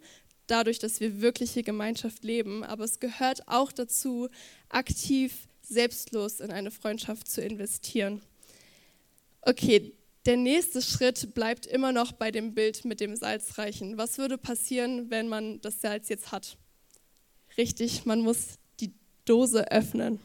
dadurch, 0.47 0.79
dass 0.79 0.99
wir 1.01 1.21
wirkliche 1.21 1.61
Gemeinschaft 1.61 2.23
leben. 2.23 2.63
Aber 2.63 2.83
es 2.83 2.99
gehört 2.99 3.47
auch 3.47 3.71
dazu, 3.71 4.27
aktiv, 4.69 5.47
selbstlos 5.61 6.39
in 6.39 6.49
eine 6.49 6.71
Freundschaft 6.71 7.27
zu 7.27 7.41
investieren. 7.41 8.23
Okay, 9.41 9.93
der 10.25 10.37
nächste 10.37 10.81
Schritt 10.81 11.35
bleibt 11.35 11.67
immer 11.67 11.91
noch 11.91 12.11
bei 12.11 12.31
dem 12.31 12.55
Bild 12.55 12.85
mit 12.85 12.99
dem 12.99 13.15
Salzreichen. 13.15 13.99
Was 13.99 14.17
würde 14.17 14.39
passieren, 14.39 15.11
wenn 15.11 15.27
man 15.27 15.61
das 15.61 15.81
Salz 15.81 16.09
jetzt 16.09 16.31
hat? 16.31 16.57
Richtig, 17.55 18.05
man 18.05 18.21
muss 18.21 18.57
Dose 19.25 19.71
öffnen. 19.71 20.19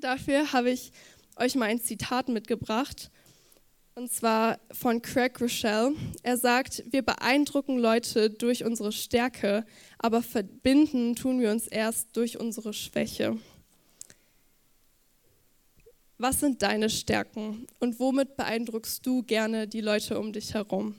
Dafür 0.00 0.52
habe 0.52 0.70
ich 0.70 0.92
euch 1.36 1.54
mal 1.54 1.66
ein 1.66 1.80
Zitat 1.80 2.28
mitgebracht 2.28 3.10
und 3.94 4.10
zwar 4.10 4.58
von 4.70 5.02
Craig 5.02 5.40
Rochelle. 5.40 5.94
Er 6.22 6.36
sagt, 6.36 6.82
wir 6.90 7.02
beeindrucken 7.02 7.78
Leute 7.78 8.30
durch 8.30 8.64
unsere 8.64 8.92
Stärke, 8.92 9.64
aber 9.98 10.22
verbinden 10.22 11.14
tun 11.14 11.40
wir 11.40 11.50
uns 11.50 11.66
erst 11.66 12.16
durch 12.16 12.38
unsere 12.38 12.72
Schwäche. 12.72 13.38
Was 16.18 16.40
sind 16.40 16.62
deine 16.62 16.88
Stärken 16.88 17.66
und 17.80 17.98
womit 17.98 18.36
beeindruckst 18.36 19.04
du 19.04 19.24
gerne 19.24 19.66
die 19.66 19.80
Leute 19.80 20.18
um 20.18 20.32
dich 20.32 20.54
herum? 20.54 20.94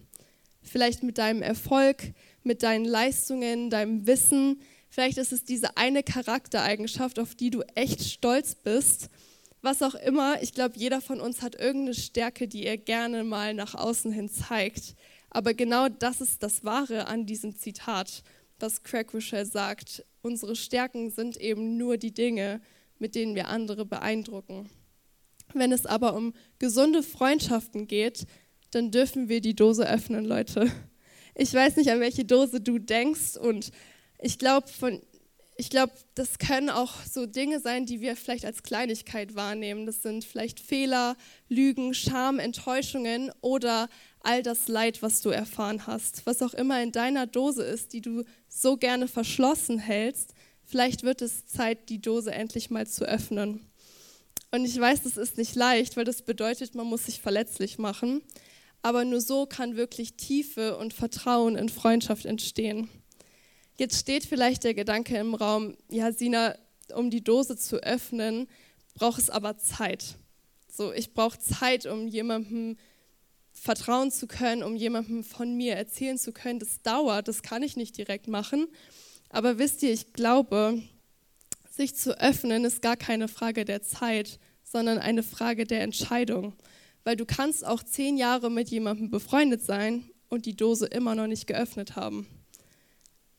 Vielleicht 0.61 1.01
mit 1.01 1.17
deinem 1.17 1.41
Erfolg, 1.41 2.13
mit 2.43 2.61
deinen 2.61 2.85
Leistungen, 2.85 3.69
deinem 3.69 4.05
Wissen. 4.05 4.61
Vielleicht 4.93 5.17
ist 5.17 5.33
es 5.33 5.43
diese 5.43 5.75
eine 5.75 6.03
Charaktereigenschaft, 6.03 7.17
auf 7.19 7.33
die 7.35 7.49
du 7.49 7.61
echt 7.75 8.03
stolz 8.03 8.55
bist 8.55 9.09
was 9.63 9.81
auch 9.81 9.95
immer. 9.95 10.43
Ich 10.43 10.53
glaube, 10.53 10.75
jeder 10.77 11.01
von 11.01 11.19
uns 11.19 11.41
hat 11.41 11.55
irgendeine 11.55 11.95
Stärke, 11.95 12.47
die 12.47 12.65
er 12.65 12.77
gerne 12.77 13.23
mal 13.23 13.53
nach 13.53 13.73
außen 13.73 14.11
hin 14.11 14.29
zeigt. 14.29 14.95
Aber 15.29 15.53
genau 15.53 15.87
das 15.89 16.21
ist 16.21 16.43
das 16.43 16.63
Wahre 16.63 17.07
an 17.07 17.25
diesem 17.25 17.55
Zitat, 17.57 18.23
was 18.59 18.83
Craig 18.83 19.11
Rochelle 19.13 19.45
sagt. 19.45 20.05
Unsere 20.21 20.55
Stärken 20.55 21.09
sind 21.09 21.37
eben 21.37 21.77
nur 21.77 21.97
die 21.97 22.13
Dinge, 22.13 22.61
mit 22.99 23.15
denen 23.15 23.35
wir 23.35 23.47
andere 23.47 23.85
beeindrucken. 23.85 24.69
Wenn 25.53 25.71
es 25.71 25.85
aber 25.85 26.13
um 26.13 26.33
gesunde 26.59 27.01
Freundschaften 27.01 27.87
geht, 27.87 28.25
dann 28.71 28.91
dürfen 28.91 29.29
wir 29.29 29.39
die 29.39 29.55
Dose 29.55 29.89
öffnen, 29.89 30.25
Leute. 30.25 30.71
Ich 31.35 31.53
weiß 31.53 31.77
nicht, 31.77 31.89
an 31.89 31.99
welche 31.99 32.25
Dose 32.25 32.61
du 32.61 32.77
denkst 32.77 33.37
und 33.37 33.71
ich 34.23 34.39
glaube, 34.39 34.67
glaube, 35.73 35.93
das 36.15 36.37
können 36.37 36.69
auch 36.69 36.93
so 37.03 37.25
Dinge 37.25 37.59
sein, 37.59 37.85
die 37.85 37.99
wir 37.99 38.15
vielleicht 38.15 38.45
als 38.45 38.63
Kleinigkeit 38.63 39.35
wahrnehmen. 39.35 39.85
Das 39.85 40.01
sind 40.01 40.23
vielleicht 40.23 40.59
Fehler, 40.59 41.17
Lügen, 41.49 41.93
Scham, 41.93 42.39
Enttäuschungen 42.39 43.31
oder 43.41 43.89
all 44.21 44.43
das 44.43 44.67
Leid, 44.67 45.01
was 45.01 45.21
du 45.21 45.29
erfahren 45.29 45.87
hast. 45.87 46.25
Was 46.25 46.41
auch 46.41 46.53
immer 46.53 46.81
in 46.81 46.91
deiner 46.91 47.27
Dose 47.27 47.63
ist, 47.63 47.91
die 47.91 48.01
du 48.01 48.23
so 48.47 48.77
gerne 48.77 49.07
verschlossen 49.07 49.79
hältst, 49.79 50.33
vielleicht 50.63 51.03
wird 51.03 51.21
es 51.21 51.47
Zeit, 51.47 51.89
die 51.89 52.01
Dose 52.01 52.31
endlich 52.31 52.69
mal 52.69 52.87
zu 52.87 53.05
öffnen. 53.05 53.67
Und 54.51 54.65
ich 54.65 54.79
weiß, 54.79 55.03
das 55.03 55.17
ist 55.17 55.37
nicht 55.37 55.55
leicht, 55.55 55.97
weil 55.97 56.05
das 56.05 56.21
bedeutet, 56.21 56.75
man 56.75 56.85
muss 56.85 57.05
sich 57.05 57.19
verletzlich 57.19 57.79
machen. 57.79 58.21
Aber 58.83 59.05
nur 59.05 59.21
so 59.21 59.47
kann 59.47 59.75
wirklich 59.75 60.17
Tiefe 60.17 60.77
und 60.77 60.93
Vertrauen 60.93 61.55
in 61.55 61.69
Freundschaft 61.69 62.25
entstehen. 62.25 62.89
Jetzt 63.77 63.99
steht 63.99 64.25
vielleicht 64.25 64.63
der 64.63 64.73
Gedanke 64.73 65.17
im 65.17 65.33
Raum, 65.33 65.75
ja, 65.89 66.11
Sina, 66.11 66.55
um 66.93 67.09
die 67.09 67.23
Dose 67.23 67.57
zu 67.57 67.77
öffnen, 67.77 68.47
braucht 68.93 69.19
es 69.19 69.29
aber 69.29 69.57
Zeit. 69.57 70.15
So, 70.71 70.93
ich 70.93 71.13
brauche 71.13 71.39
Zeit, 71.39 71.85
um 71.85 72.07
jemandem 72.07 72.77
vertrauen 73.51 74.11
zu 74.11 74.27
können, 74.27 74.63
um 74.63 74.75
jemandem 74.75 75.23
von 75.23 75.55
mir 75.55 75.75
erzählen 75.75 76.17
zu 76.17 76.31
können. 76.31 76.59
Das 76.59 76.81
dauert, 76.81 77.27
das 77.27 77.43
kann 77.43 77.63
ich 77.63 77.77
nicht 77.77 77.97
direkt 77.97 78.27
machen. 78.27 78.67
Aber 79.29 79.57
wisst 79.57 79.83
ihr, 79.83 79.91
ich 79.91 80.13
glaube, 80.13 80.81
sich 81.69 81.95
zu 81.95 82.19
öffnen 82.19 82.65
ist 82.65 82.81
gar 82.81 82.97
keine 82.97 83.27
Frage 83.27 83.65
der 83.65 83.81
Zeit, 83.81 84.39
sondern 84.63 84.99
eine 84.99 85.23
Frage 85.23 85.65
der 85.65 85.81
Entscheidung. 85.81 86.53
Weil 87.03 87.15
du 87.15 87.25
kannst 87.25 87.65
auch 87.65 87.83
zehn 87.83 88.17
Jahre 88.17 88.49
mit 88.49 88.69
jemandem 88.69 89.09
befreundet 89.09 89.61
sein 89.63 90.09
und 90.29 90.45
die 90.45 90.55
Dose 90.55 90.85
immer 90.85 91.15
noch 91.15 91.27
nicht 91.27 91.47
geöffnet 91.47 91.95
haben. 91.95 92.27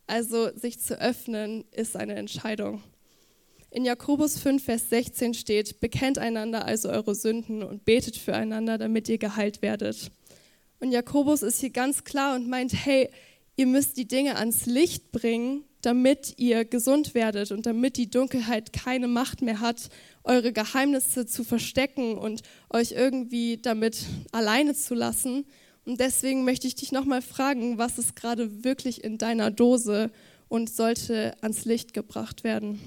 Also 0.07 0.51
sich 0.57 0.81
zu 0.81 1.01
öffnen 1.01 1.65
ist 1.73 1.97
eine 1.97 2.15
Entscheidung. 2.15 2.83
In 3.71 3.85
Jakobus 3.85 4.39
5, 4.39 4.63
Vers 4.63 4.91
16 4.91 5.35
steht, 5.35 5.81
bekennt 5.81 6.19
einander 6.19 6.65
also 6.65 6.91
eure 6.91 7.15
Sünden 7.15 7.63
und 7.63 7.85
betet 7.85 8.17
füreinander, 8.17 8.79
damit 8.79 9.09
ihr 9.09 9.19
geheilt 9.19 9.63
werdet. 9.63 10.13
Und 10.79 10.93
Jakobus 10.93 11.43
ist 11.43 11.61
hier 11.61 11.71
ganz 11.71 12.05
klar 12.05 12.37
und 12.37 12.49
meint, 12.49 12.73
hey, 12.73 13.11
ihr 13.57 13.67
müsst 13.67 13.97
die 13.97 14.07
Dinge 14.07 14.37
ans 14.37 14.67
Licht 14.67 15.11
bringen, 15.11 15.65
damit 15.81 16.35
ihr 16.39 16.65
gesund 16.65 17.15
werdet 17.15 17.51
und 17.51 17.67
damit 17.67 17.97
die 17.97 18.11
Dunkelheit 18.11 18.73
keine 18.73 19.09
Macht 19.09 19.43
mehr 19.43 19.61
hat, 19.61 19.89
eure 20.23 20.53
Geheimnisse 20.53 21.27
zu 21.27 21.45
verstecken 21.45 22.17
und 22.17 22.43
euch 22.71 22.93
irgendwie 22.93 23.59
damit 23.59 24.05
alleine 24.33 24.75
zu 24.75 24.95
lassen, 24.95 25.47
und 25.85 26.01
deswegen 26.01 26.45
möchte 26.45 26.67
ich 26.67 26.75
dich 26.75 26.93
nochmal 26.93 27.23
fragen, 27.23 27.79
was 27.79 27.99
ist 27.99 28.17
gerade 28.17 28.65
wirklich 28.65 29.05
in 29.05 29.19
deiner 29.19 29.51
Dose 29.51 30.11
und 30.49 30.71
sollte 30.71 31.35
ans 31.43 31.65
Licht 31.65 31.93
gebracht 31.93 32.45
werden? 32.45 32.81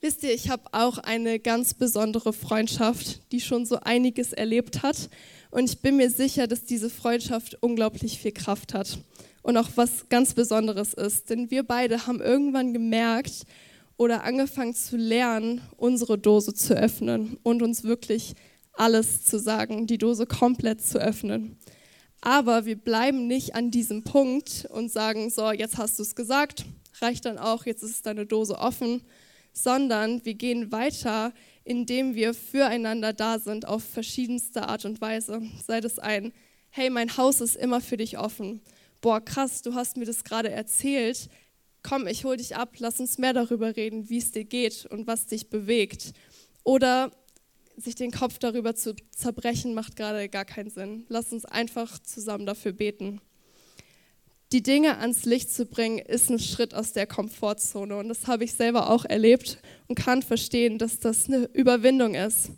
Wisst 0.00 0.24
ihr, 0.24 0.34
ich 0.34 0.50
habe 0.50 0.64
auch 0.72 0.98
eine 0.98 1.38
ganz 1.38 1.74
besondere 1.74 2.32
Freundschaft, 2.32 3.20
die 3.30 3.40
schon 3.40 3.64
so 3.66 3.76
einiges 3.76 4.32
erlebt 4.32 4.82
hat. 4.82 5.08
Und 5.52 5.70
ich 5.70 5.78
bin 5.78 5.96
mir 5.96 6.10
sicher, 6.10 6.48
dass 6.48 6.64
diese 6.64 6.90
Freundschaft 6.90 7.56
unglaublich 7.60 8.18
viel 8.18 8.32
Kraft 8.32 8.74
hat 8.74 8.98
und 9.42 9.56
auch 9.56 9.68
was 9.76 10.08
ganz 10.08 10.34
Besonderes 10.34 10.92
ist. 10.92 11.30
Denn 11.30 11.52
wir 11.52 11.62
beide 11.62 12.08
haben 12.08 12.20
irgendwann 12.20 12.72
gemerkt 12.72 13.44
oder 13.96 14.24
angefangen 14.24 14.74
zu 14.74 14.96
lernen, 14.96 15.60
unsere 15.76 16.18
Dose 16.18 16.52
zu 16.52 16.74
öffnen 16.74 17.36
und 17.44 17.62
uns 17.62 17.84
wirklich 17.84 18.34
alles 18.72 19.24
zu 19.24 19.38
sagen, 19.38 19.86
die 19.86 19.98
Dose 19.98 20.26
komplett 20.26 20.82
zu 20.82 20.98
öffnen. 20.98 21.58
Aber 22.20 22.64
wir 22.66 22.76
bleiben 22.76 23.26
nicht 23.26 23.54
an 23.54 23.70
diesem 23.70 24.04
Punkt 24.04 24.66
und 24.70 24.90
sagen, 24.90 25.28
so, 25.28 25.50
jetzt 25.50 25.76
hast 25.76 25.98
du 25.98 26.02
es 26.02 26.14
gesagt, 26.14 26.64
reicht 27.00 27.24
dann 27.24 27.38
auch, 27.38 27.66
jetzt 27.66 27.82
ist 27.82 28.06
deine 28.06 28.26
Dose 28.26 28.58
offen, 28.58 29.02
sondern 29.52 30.24
wir 30.24 30.34
gehen 30.34 30.72
weiter, 30.72 31.32
indem 31.64 32.14
wir 32.14 32.32
füreinander 32.32 33.12
da 33.12 33.38
sind 33.38 33.66
auf 33.66 33.84
verschiedenste 33.84 34.68
Art 34.68 34.84
und 34.84 35.00
Weise. 35.00 35.42
Sei 35.66 35.80
das 35.80 35.98
ein, 35.98 36.32
hey, 36.70 36.90
mein 36.90 37.16
Haus 37.16 37.40
ist 37.40 37.56
immer 37.56 37.80
für 37.80 37.96
dich 37.96 38.18
offen. 38.18 38.62
Boah, 39.00 39.20
krass, 39.20 39.62
du 39.62 39.74
hast 39.74 39.96
mir 39.96 40.06
das 40.06 40.24
gerade 40.24 40.50
erzählt. 40.50 41.28
Komm, 41.82 42.06
ich 42.06 42.24
hol 42.24 42.36
dich 42.36 42.56
ab, 42.56 42.76
lass 42.78 43.00
uns 43.00 43.18
mehr 43.18 43.32
darüber 43.32 43.76
reden, 43.76 44.08
wie 44.08 44.18
es 44.18 44.30
dir 44.30 44.44
geht 44.44 44.86
und 44.86 45.08
was 45.08 45.26
dich 45.26 45.50
bewegt. 45.50 46.12
Oder 46.62 47.10
sich 47.76 47.94
den 47.94 48.10
Kopf 48.10 48.38
darüber 48.38 48.74
zu 48.74 48.94
zerbrechen, 49.10 49.74
macht 49.74 49.96
gerade 49.96 50.28
gar 50.28 50.44
keinen 50.44 50.70
Sinn. 50.70 51.04
Lass 51.08 51.32
uns 51.32 51.44
einfach 51.44 51.98
zusammen 51.98 52.46
dafür 52.46 52.72
beten. 52.72 53.20
Die 54.52 54.62
Dinge 54.62 54.98
ans 54.98 55.24
Licht 55.24 55.50
zu 55.50 55.64
bringen, 55.64 55.98
ist 55.98 56.30
ein 56.30 56.38
Schritt 56.38 56.74
aus 56.74 56.92
der 56.92 57.06
Komfortzone. 57.06 57.96
Und 57.96 58.08
das 58.08 58.26
habe 58.26 58.44
ich 58.44 58.52
selber 58.52 58.90
auch 58.90 59.06
erlebt 59.06 59.58
und 59.88 59.94
kann 59.94 60.22
verstehen, 60.22 60.78
dass 60.78 61.00
das 61.00 61.26
eine 61.26 61.48
Überwindung 61.54 62.14
ist. 62.14 62.50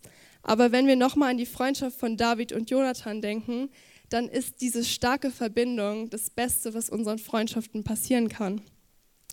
Aber 0.42 0.72
wenn 0.72 0.86
wir 0.86 0.96
nochmal 0.96 1.30
an 1.30 1.38
die 1.38 1.46
Freundschaft 1.46 1.98
von 1.98 2.16
David 2.16 2.52
und 2.52 2.68
Jonathan 2.68 3.22
denken, 3.22 3.70
dann 4.08 4.28
ist 4.28 4.60
diese 4.60 4.84
starke 4.84 5.30
Verbindung 5.30 6.10
das 6.10 6.30
Beste, 6.30 6.74
was 6.74 6.90
unseren 6.90 7.18
Freundschaften 7.18 7.84
passieren 7.84 8.28
kann. 8.28 8.60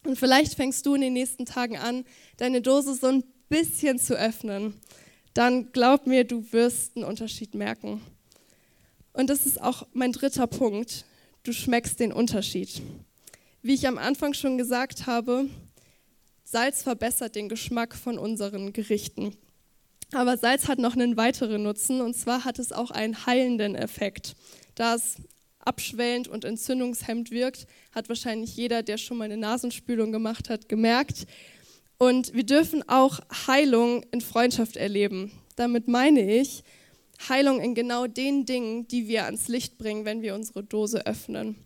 Und 0.06 0.18
vielleicht 0.18 0.54
fängst 0.54 0.86
du 0.86 0.96
in 0.96 1.02
den 1.02 1.14
nächsten 1.14 1.46
Tagen 1.46 1.78
an, 1.78 2.06
deine 2.38 2.62
Dose 2.62 2.94
so 2.94 3.08
ein 3.08 3.24
bisschen 3.50 4.00
zu 4.00 4.18
öffnen 4.18 4.80
dann 5.34 5.72
glaub 5.72 6.08
mir, 6.08 6.24
du 6.24 6.52
wirst 6.52 6.96
einen 6.96 7.06
Unterschied 7.06 7.56
merken. 7.56 8.02
Und 9.14 9.30
das 9.30 9.46
ist 9.46 9.62
auch 9.62 9.88
mein 9.94 10.12
dritter 10.12 10.48
Punkt. 10.48 11.06
Du 11.44 11.54
schmeckst 11.54 12.00
den 12.00 12.14
Unterschied. 12.14 12.82
Wie 13.62 13.74
ich 13.74 13.88
am 13.88 13.98
Anfang 13.98 14.34
schon 14.34 14.58
gesagt 14.58 15.06
habe, 15.06 15.48
Salz 16.44 16.84
verbessert 16.84 17.36
den 17.36 17.50
Geschmack 17.50 17.96
von 17.96 18.18
unseren 18.18 18.74
Gerichten. 18.74 19.36
Aber 20.14 20.38
Salz 20.38 20.68
hat 20.68 20.80
noch 20.80 20.94
einen 20.94 21.16
weiteren 21.16 21.64
Nutzen 21.64 22.02
und 22.02 22.16
zwar 22.16 22.44
hat 22.44 22.60
es 22.60 22.72
auch 22.74 22.92
einen 22.92 23.26
heilenden 23.26 23.76
Effekt. 23.76 24.36
Da 24.76 24.96
es 24.96 25.16
abschwellend 25.60 26.28
und 26.28 26.44
entzündungshemmend 26.44 27.32
wirkt, 27.32 27.68
hat 27.94 28.10
wahrscheinlich 28.10 28.56
jeder, 28.58 28.84
der 28.84 28.98
schon 28.98 29.18
mal 29.18 29.26
eine 29.26 29.38
Nasenspülung 29.38 30.12
gemacht 30.12 30.50
hat, 30.50 30.68
gemerkt. 30.68 31.28
Und 32.02 32.34
wir 32.34 32.44
dürfen 32.44 32.82
auch 32.90 33.20
Heilung 33.46 34.02
in 34.10 34.22
Freundschaft 34.22 34.76
erleben. 34.76 35.32
Damit 35.56 35.88
meine 35.88 36.36
ich, 36.42 36.64
Heilung 37.30 37.60
in 37.60 37.76
genau 37.76 38.08
den 38.08 38.48
Dingen, 38.48 38.88
die 38.88 39.08
wir 39.08 39.26
ans 39.26 39.48
Licht 39.50 39.78
bringen, 39.78 40.04
wenn 40.04 40.24
wir 40.24 40.34
unsere 40.34 40.64
Dose 40.64 41.06
öffnen. 41.06 41.58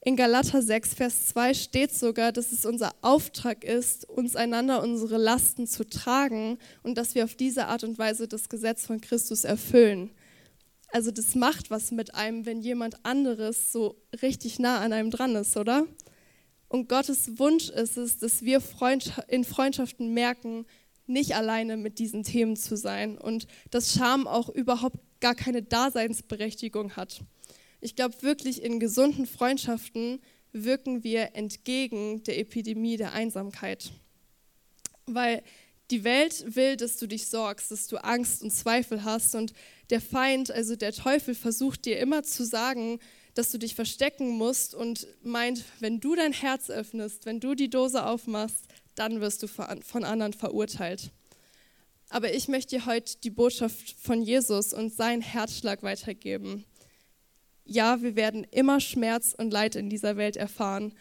In 0.00 0.16
Galater 0.16 0.60
6, 0.60 0.94
Vers 0.94 1.26
2 1.26 1.54
steht 1.54 1.94
sogar, 1.94 2.32
dass 2.32 2.50
es 2.50 2.66
unser 2.66 2.96
Auftrag 3.00 3.62
ist, 3.62 4.08
uns 4.08 4.34
einander 4.34 4.82
unsere 4.82 5.18
Lasten 5.18 5.68
zu 5.68 5.88
tragen 5.88 6.58
und 6.82 6.98
dass 6.98 7.14
wir 7.14 7.22
auf 7.22 7.36
diese 7.36 7.66
Art 7.66 7.84
und 7.84 7.96
Weise 7.96 8.26
das 8.26 8.48
Gesetz 8.48 8.84
von 8.84 9.00
Christus 9.00 9.44
erfüllen. 9.44 10.10
Also 10.90 11.12
das 11.12 11.36
macht 11.36 11.70
was 11.70 11.92
mit 11.92 12.16
einem, 12.16 12.44
wenn 12.44 12.60
jemand 12.60 13.06
anderes 13.06 13.70
so 13.70 13.94
richtig 14.20 14.58
nah 14.58 14.80
an 14.80 14.92
einem 14.92 15.12
dran 15.12 15.36
ist, 15.36 15.56
oder? 15.56 15.86
Und 16.74 16.88
Gottes 16.88 17.38
Wunsch 17.38 17.68
ist 17.68 17.96
es, 17.96 18.18
dass 18.18 18.42
wir 18.42 18.60
in 19.28 19.44
Freundschaften 19.44 20.12
merken, 20.12 20.66
nicht 21.06 21.36
alleine 21.36 21.76
mit 21.76 22.00
diesen 22.00 22.24
Themen 22.24 22.56
zu 22.56 22.76
sein 22.76 23.16
und 23.16 23.46
dass 23.70 23.94
Scham 23.94 24.26
auch 24.26 24.48
überhaupt 24.48 24.98
gar 25.20 25.36
keine 25.36 25.62
Daseinsberechtigung 25.62 26.96
hat. 26.96 27.20
Ich 27.80 27.94
glaube 27.94 28.20
wirklich, 28.22 28.60
in 28.60 28.80
gesunden 28.80 29.26
Freundschaften 29.26 30.20
wirken 30.50 31.04
wir 31.04 31.36
entgegen 31.36 32.24
der 32.24 32.40
Epidemie 32.40 32.96
der 32.96 33.12
Einsamkeit. 33.12 33.92
Weil 35.06 35.44
die 35.92 36.02
Welt 36.02 36.56
will, 36.56 36.76
dass 36.76 36.96
du 36.96 37.06
dich 37.06 37.28
sorgst, 37.28 37.70
dass 37.70 37.86
du 37.86 37.98
Angst 37.98 38.42
und 38.42 38.50
Zweifel 38.50 39.04
hast 39.04 39.36
und 39.36 39.52
der 39.90 40.00
Feind, 40.00 40.50
also 40.50 40.74
der 40.74 40.92
Teufel, 40.92 41.36
versucht 41.36 41.84
dir 41.84 42.00
immer 42.00 42.24
zu 42.24 42.44
sagen, 42.44 42.98
dass 43.34 43.50
du 43.50 43.58
dich 43.58 43.74
verstecken 43.74 44.28
musst 44.30 44.74
und 44.74 45.06
meint, 45.22 45.64
wenn 45.80 46.00
du 46.00 46.14
dein 46.14 46.32
Herz 46.32 46.70
öffnest, 46.70 47.26
wenn 47.26 47.40
du 47.40 47.54
die 47.54 47.68
Dose 47.68 48.06
aufmachst, 48.06 48.64
dann 48.94 49.20
wirst 49.20 49.42
du 49.42 49.48
von 49.48 50.04
anderen 50.04 50.32
verurteilt. 50.32 51.10
Aber 52.10 52.32
ich 52.32 52.48
möchte 52.48 52.76
dir 52.76 52.86
heute 52.86 53.16
die 53.24 53.30
Botschaft 53.30 53.96
von 54.00 54.22
Jesus 54.22 54.72
und 54.72 54.94
seinen 54.94 55.22
Herzschlag 55.22 55.82
weitergeben. 55.82 56.64
Ja, 57.64 58.02
wir 58.02 58.14
werden 58.14 58.44
immer 58.44 58.78
Schmerz 58.78 59.34
und 59.36 59.52
Leid 59.52 59.74
in 59.74 59.90
dieser 59.90 60.16
Welt 60.16 60.36
erfahren, 60.36 60.94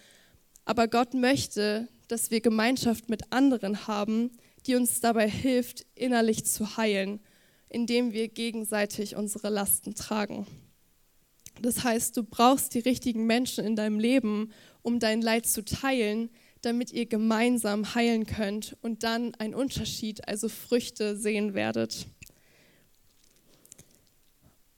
aber 0.66 0.88
Gott 0.88 1.14
möchte, 1.14 1.88
dass 2.08 2.32
wir 2.32 2.42
Gemeinschaft 2.42 3.10
mit 3.10 3.32
anderen 3.32 3.86
haben, 3.86 4.32
die 4.66 4.76
uns 4.76 5.02
dabei 5.02 5.30
hilft, 5.30 5.86
innerlich 5.94 6.46
zu 6.46 6.78
heilen, 6.78 7.20
indem 7.70 8.14
wir 8.14 8.30
gegenseitig 8.30 9.16
unsere 9.16 9.50
Lasten 9.50 9.94
tragen. 9.94 10.48
Das 11.64 11.82
heißt, 11.82 12.18
du 12.18 12.24
brauchst 12.24 12.74
die 12.74 12.80
richtigen 12.80 13.26
Menschen 13.26 13.64
in 13.64 13.78
deinem 13.78 13.98
Leben, 13.98 14.52
um 14.82 15.00
dein 15.00 15.22
Leid 15.22 15.46
zu 15.46 15.64
teilen, 15.64 16.30
damit 16.62 16.92
ihr 16.92 17.06
gemeinsam 17.06 17.96
heilen 17.96 18.26
könnt 18.26 18.76
und 18.82 19.04
dann 19.04 19.34
einen 19.36 19.54
Unterschied, 19.54 20.28
also 20.28 20.50
Früchte 20.50 21.16
sehen 21.16 21.54
werdet. 21.54 22.06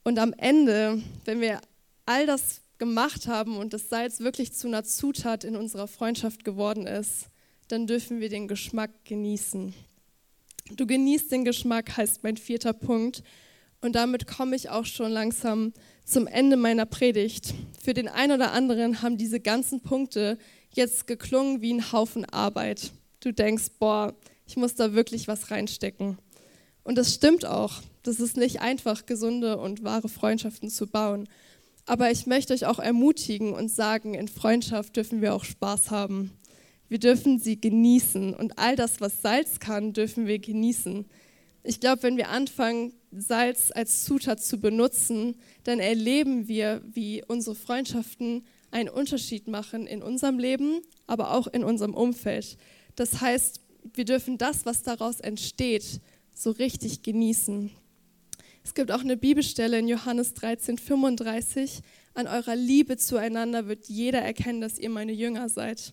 Und 0.04 0.20
am 0.20 0.32
Ende, 0.34 1.02
wenn 1.24 1.40
wir 1.40 1.60
all 2.06 2.24
das 2.24 2.60
gemacht 2.78 3.26
haben 3.26 3.56
und 3.56 3.72
das 3.72 3.88
Salz 3.88 4.20
wirklich 4.20 4.52
zu 4.52 4.68
einer 4.68 4.84
Zutat 4.84 5.42
in 5.42 5.56
unserer 5.56 5.88
Freundschaft 5.88 6.44
geworden 6.44 6.86
ist, 6.86 7.26
dann 7.66 7.88
dürfen 7.88 8.20
wir 8.20 8.28
den 8.28 8.46
Geschmack 8.46 8.92
genießen. 9.04 9.74
Du 10.76 10.86
genießt 10.86 11.32
den 11.32 11.44
Geschmack, 11.44 11.96
heißt 11.96 12.22
mein 12.22 12.36
vierter 12.36 12.72
Punkt. 12.72 13.24
Und 13.80 13.94
damit 13.94 14.26
komme 14.26 14.56
ich 14.56 14.70
auch 14.70 14.84
schon 14.84 15.12
langsam 15.12 15.72
zum 16.04 16.26
Ende 16.26 16.56
meiner 16.56 16.86
Predigt. 16.86 17.54
Für 17.82 17.94
den 17.94 18.08
einen 18.08 18.32
oder 18.32 18.52
anderen 18.52 19.02
haben 19.02 19.16
diese 19.16 19.40
ganzen 19.40 19.80
Punkte 19.80 20.38
jetzt 20.72 21.06
geklungen 21.06 21.62
wie 21.62 21.72
ein 21.72 21.92
Haufen 21.92 22.24
Arbeit. 22.24 22.92
Du 23.20 23.32
denkst, 23.32 23.72
boah, 23.78 24.14
ich 24.46 24.56
muss 24.56 24.74
da 24.74 24.94
wirklich 24.94 25.28
was 25.28 25.50
reinstecken. 25.50 26.18
Und 26.84 26.96
das 26.96 27.14
stimmt 27.14 27.44
auch. 27.44 27.82
Das 28.02 28.20
ist 28.20 28.36
nicht 28.36 28.60
einfach, 28.60 29.06
gesunde 29.06 29.58
und 29.58 29.82
wahre 29.82 30.08
Freundschaften 30.08 30.70
zu 30.70 30.86
bauen. 30.86 31.28
Aber 31.86 32.10
ich 32.10 32.26
möchte 32.26 32.54
euch 32.54 32.66
auch 32.66 32.78
ermutigen 32.78 33.52
und 33.52 33.70
sagen, 33.70 34.14
in 34.14 34.28
Freundschaft 34.28 34.96
dürfen 34.96 35.20
wir 35.20 35.34
auch 35.34 35.44
Spaß 35.44 35.90
haben. 35.90 36.32
Wir 36.88 36.98
dürfen 36.98 37.40
sie 37.40 37.60
genießen 37.60 38.34
und 38.34 38.58
all 38.58 38.76
das, 38.76 39.00
was 39.00 39.22
Salz 39.22 39.58
kann, 39.58 39.92
dürfen 39.92 40.26
wir 40.26 40.38
genießen. 40.38 41.06
Ich 41.68 41.80
glaube, 41.80 42.04
wenn 42.04 42.16
wir 42.16 42.28
anfangen, 42.28 42.92
Salz 43.10 43.72
als 43.74 44.04
Zutat 44.04 44.40
zu 44.40 44.60
benutzen, 44.60 45.34
dann 45.64 45.80
erleben 45.80 46.46
wir, 46.46 46.80
wie 46.86 47.24
unsere 47.26 47.56
Freundschaften 47.56 48.46
einen 48.70 48.88
Unterschied 48.88 49.48
machen 49.48 49.88
in 49.88 50.00
unserem 50.00 50.38
Leben, 50.38 50.80
aber 51.08 51.32
auch 51.32 51.48
in 51.48 51.64
unserem 51.64 51.92
Umfeld. 51.92 52.56
Das 52.94 53.20
heißt, 53.20 53.60
wir 53.94 54.04
dürfen 54.04 54.38
das, 54.38 54.64
was 54.64 54.84
daraus 54.84 55.18
entsteht, 55.18 56.00
so 56.34 56.52
richtig 56.52 57.02
genießen. 57.02 57.72
Es 58.62 58.74
gibt 58.74 58.92
auch 58.92 59.00
eine 59.00 59.16
Bibelstelle 59.16 59.80
in 59.80 59.88
Johannes 59.88 60.34
13, 60.34 60.78
35. 60.78 61.80
An 62.14 62.28
eurer 62.28 62.54
Liebe 62.54 62.96
zueinander 62.96 63.66
wird 63.66 63.86
jeder 63.88 64.20
erkennen, 64.20 64.60
dass 64.60 64.78
ihr 64.78 64.90
meine 64.90 65.12
Jünger 65.12 65.48
seid. 65.48 65.92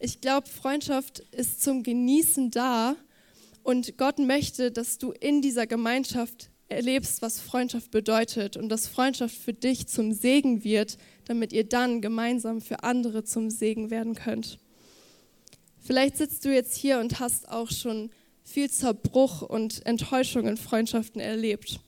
Ich 0.00 0.20
glaube, 0.20 0.48
Freundschaft 0.48 1.20
ist 1.32 1.62
zum 1.62 1.82
Genießen 1.82 2.50
da 2.50 2.94
und 3.68 3.98
Gott 3.98 4.18
möchte, 4.18 4.70
dass 4.70 4.96
du 4.96 5.12
in 5.12 5.42
dieser 5.42 5.66
Gemeinschaft 5.66 6.48
erlebst, 6.68 7.20
was 7.20 7.38
Freundschaft 7.38 7.90
bedeutet 7.90 8.56
und 8.56 8.70
dass 8.70 8.86
Freundschaft 8.86 9.36
für 9.36 9.52
dich 9.52 9.88
zum 9.88 10.14
Segen 10.14 10.64
wird, 10.64 10.96
damit 11.26 11.52
ihr 11.52 11.64
dann 11.64 12.00
gemeinsam 12.00 12.62
für 12.62 12.82
andere 12.82 13.24
zum 13.24 13.50
Segen 13.50 13.90
werden 13.90 14.14
könnt. 14.14 14.58
Vielleicht 15.80 16.16
sitzt 16.16 16.46
du 16.46 16.48
jetzt 16.48 16.78
hier 16.78 16.98
und 16.98 17.20
hast 17.20 17.50
auch 17.50 17.70
schon 17.70 18.08
viel 18.42 18.70
Zerbruch 18.70 19.42
und 19.42 19.84
Enttäuschung 19.84 20.46
in 20.46 20.56
Freundschaften 20.56 21.20
erlebt. 21.20 21.78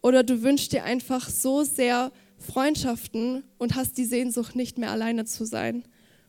Oder 0.00 0.22
du 0.22 0.42
wünschst 0.42 0.72
dir 0.72 0.84
einfach 0.84 1.28
so 1.28 1.64
sehr 1.64 2.12
Freundschaften 2.38 3.44
und 3.58 3.74
hast 3.74 3.98
die 3.98 4.06
Sehnsucht, 4.06 4.56
nicht 4.56 4.78
mehr 4.78 4.90
alleine 4.90 5.26
zu 5.26 5.44
sein. 5.44 5.84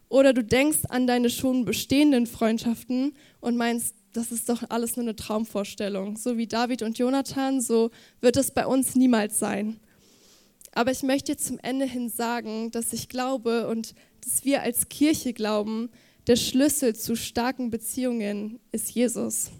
Oder 0.09 0.33
du 0.33 0.43
denkst 0.43 0.79
an 0.89 1.07
deine 1.07 1.29
schon 1.29 1.63
bestehenden 1.63 2.27
Freundschaften 2.27 3.13
und 3.39 3.55
meinst, 3.55 3.95
das 4.13 4.31
ist 4.31 4.49
doch 4.49 4.63
alles 4.69 4.95
nur 4.95 5.03
eine 5.03 5.15
Traumvorstellung. 5.15 6.17
So 6.17 6.37
wie 6.37 6.47
David 6.47 6.81
und 6.81 6.97
Jonathan, 6.97 7.61
so 7.61 7.91
wird 8.19 8.37
es 8.37 8.51
bei 8.51 8.65
uns 8.65 8.95
niemals 8.95 9.39
sein. 9.39 9.79
Aber 10.73 10.91
ich 10.91 11.03
möchte 11.03 11.37
zum 11.37 11.59
Ende 11.59 11.85
hin 11.85 12.09
sagen, 12.09 12.71
dass 12.71 12.93
ich 12.93 13.09
glaube 13.09 13.67
und 13.67 13.93
dass 14.21 14.45
wir 14.45 14.61
als 14.61 14.89
Kirche 14.89 15.33
glauben, 15.33 15.89
der 16.27 16.35
Schlüssel 16.35 16.95
zu 16.95 17.15
starken 17.15 17.71
Beziehungen 17.71 18.59
ist 18.71 18.91
Jesus. 18.91 19.51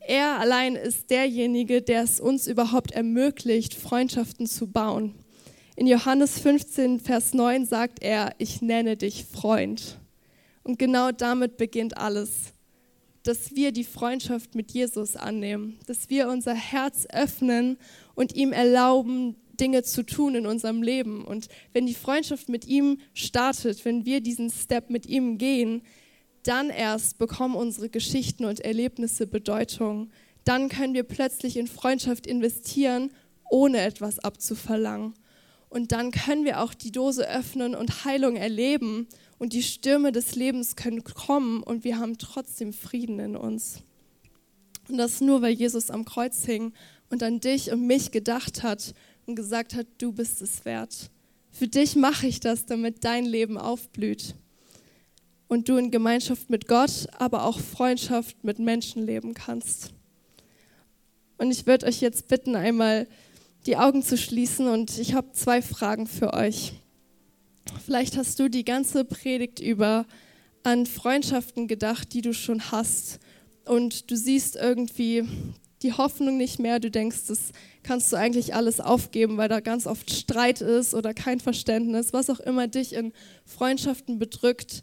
Er 0.00 0.38
allein 0.38 0.76
ist 0.76 1.10
derjenige, 1.10 1.82
der 1.82 2.02
es 2.02 2.20
uns 2.20 2.46
überhaupt 2.46 2.92
ermöglicht, 2.92 3.74
Freundschaften 3.74 4.46
zu 4.46 4.66
bauen. 4.66 5.14
In 5.76 5.86
Johannes 5.86 6.38
15, 6.38 7.00
Vers 7.00 7.34
9 7.34 7.66
sagt 7.66 8.02
er, 8.02 8.34
ich 8.38 8.62
nenne 8.62 8.96
dich 8.96 9.24
Freund. 9.24 9.98
Und 10.62 10.78
genau 10.78 11.12
damit 11.12 11.56
beginnt 11.56 11.96
alles, 11.96 12.54
dass 13.26 13.56
wir 13.56 13.72
die 13.72 13.84
Freundschaft 13.84 14.54
mit 14.54 14.72
Jesus 14.72 15.16
annehmen, 15.16 15.78
dass 15.86 16.08
wir 16.10 16.28
unser 16.28 16.54
Herz 16.54 17.06
öffnen 17.12 17.76
und 18.14 18.34
ihm 18.34 18.52
erlauben, 18.52 19.36
Dinge 19.58 19.82
zu 19.82 20.04
tun 20.04 20.34
in 20.34 20.46
unserem 20.46 20.82
Leben. 20.82 21.24
Und 21.24 21.48
wenn 21.72 21.86
die 21.86 21.94
Freundschaft 21.94 22.48
mit 22.48 22.66
ihm 22.66 22.98
startet, 23.14 23.84
wenn 23.84 24.04
wir 24.04 24.20
diesen 24.20 24.50
Step 24.50 24.90
mit 24.90 25.06
ihm 25.06 25.38
gehen, 25.38 25.82
dann 26.42 26.70
erst 26.70 27.18
bekommen 27.18 27.56
unsere 27.56 27.88
Geschichten 27.88 28.44
und 28.44 28.60
Erlebnisse 28.60 29.26
Bedeutung. 29.26 30.10
Dann 30.44 30.68
können 30.68 30.94
wir 30.94 31.02
plötzlich 31.02 31.56
in 31.56 31.66
Freundschaft 31.66 32.26
investieren, 32.26 33.10
ohne 33.50 33.80
etwas 33.80 34.18
abzuverlangen. 34.20 35.14
Und 35.68 35.92
dann 35.92 36.10
können 36.10 36.44
wir 36.44 36.60
auch 36.60 36.74
die 36.74 36.92
Dose 36.92 37.28
öffnen 37.28 37.74
und 37.74 38.04
Heilung 38.04 38.36
erleben. 38.36 39.08
Und 39.38 39.52
die 39.52 39.62
Stürme 39.62 40.12
des 40.12 40.34
Lebens 40.34 40.76
können 40.76 41.04
kommen 41.04 41.62
und 41.62 41.84
wir 41.84 41.98
haben 41.98 42.16
trotzdem 42.16 42.72
Frieden 42.72 43.18
in 43.18 43.36
uns. 43.36 43.82
Und 44.88 44.98
das 44.98 45.20
nur, 45.20 45.42
weil 45.42 45.52
Jesus 45.52 45.90
am 45.90 46.04
Kreuz 46.04 46.44
hing 46.44 46.72
und 47.10 47.22
an 47.22 47.40
dich 47.40 47.70
und 47.72 47.86
mich 47.86 48.12
gedacht 48.12 48.62
hat 48.62 48.94
und 49.26 49.36
gesagt 49.36 49.74
hat, 49.74 49.86
du 49.98 50.12
bist 50.12 50.40
es 50.40 50.64
wert. 50.64 51.10
Für 51.50 51.68
dich 51.68 51.96
mache 51.96 52.26
ich 52.26 52.40
das, 52.40 52.66
damit 52.66 53.04
dein 53.04 53.24
Leben 53.24 53.58
aufblüht. 53.58 54.34
Und 55.48 55.68
du 55.68 55.76
in 55.76 55.90
Gemeinschaft 55.90 56.50
mit 56.50 56.66
Gott, 56.66 57.06
aber 57.18 57.44
auch 57.44 57.60
Freundschaft 57.60 58.42
mit 58.42 58.58
Menschen 58.58 59.04
leben 59.04 59.34
kannst. 59.34 59.92
Und 61.38 61.50
ich 61.50 61.66
würde 61.66 61.86
euch 61.86 62.00
jetzt 62.00 62.28
bitten, 62.28 62.56
einmal 62.56 63.06
die 63.66 63.76
Augen 63.76 64.02
zu 64.02 64.16
schließen 64.16 64.68
und 64.68 64.98
ich 64.98 65.14
habe 65.14 65.32
zwei 65.32 65.60
Fragen 65.60 66.06
für 66.06 66.32
euch. 66.32 66.74
Vielleicht 67.84 68.16
hast 68.16 68.38
du 68.38 68.48
die 68.48 68.64
ganze 68.64 69.04
Predigt 69.04 69.58
über 69.60 70.06
an 70.62 70.86
Freundschaften 70.86 71.66
gedacht, 71.66 72.12
die 72.12 72.22
du 72.22 72.32
schon 72.32 72.70
hast 72.70 73.18
und 73.64 74.10
du 74.10 74.16
siehst 74.16 74.56
irgendwie 74.56 75.24
die 75.82 75.92
Hoffnung 75.92 76.36
nicht 76.36 76.58
mehr, 76.58 76.80
du 76.80 76.90
denkst, 76.90 77.26
das 77.28 77.52
kannst 77.82 78.12
du 78.12 78.16
eigentlich 78.16 78.54
alles 78.54 78.80
aufgeben, 78.80 79.36
weil 79.36 79.48
da 79.48 79.60
ganz 79.60 79.86
oft 79.86 80.10
Streit 80.10 80.60
ist 80.60 80.94
oder 80.94 81.12
kein 81.12 81.40
Verständnis, 81.40 82.12
was 82.12 82.30
auch 82.30 82.40
immer 82.40 82.68
dich 82.68 82.94
in 82.94 83.12
Freundschaften 83.44 84.18
bedrückt. 84.18 84.82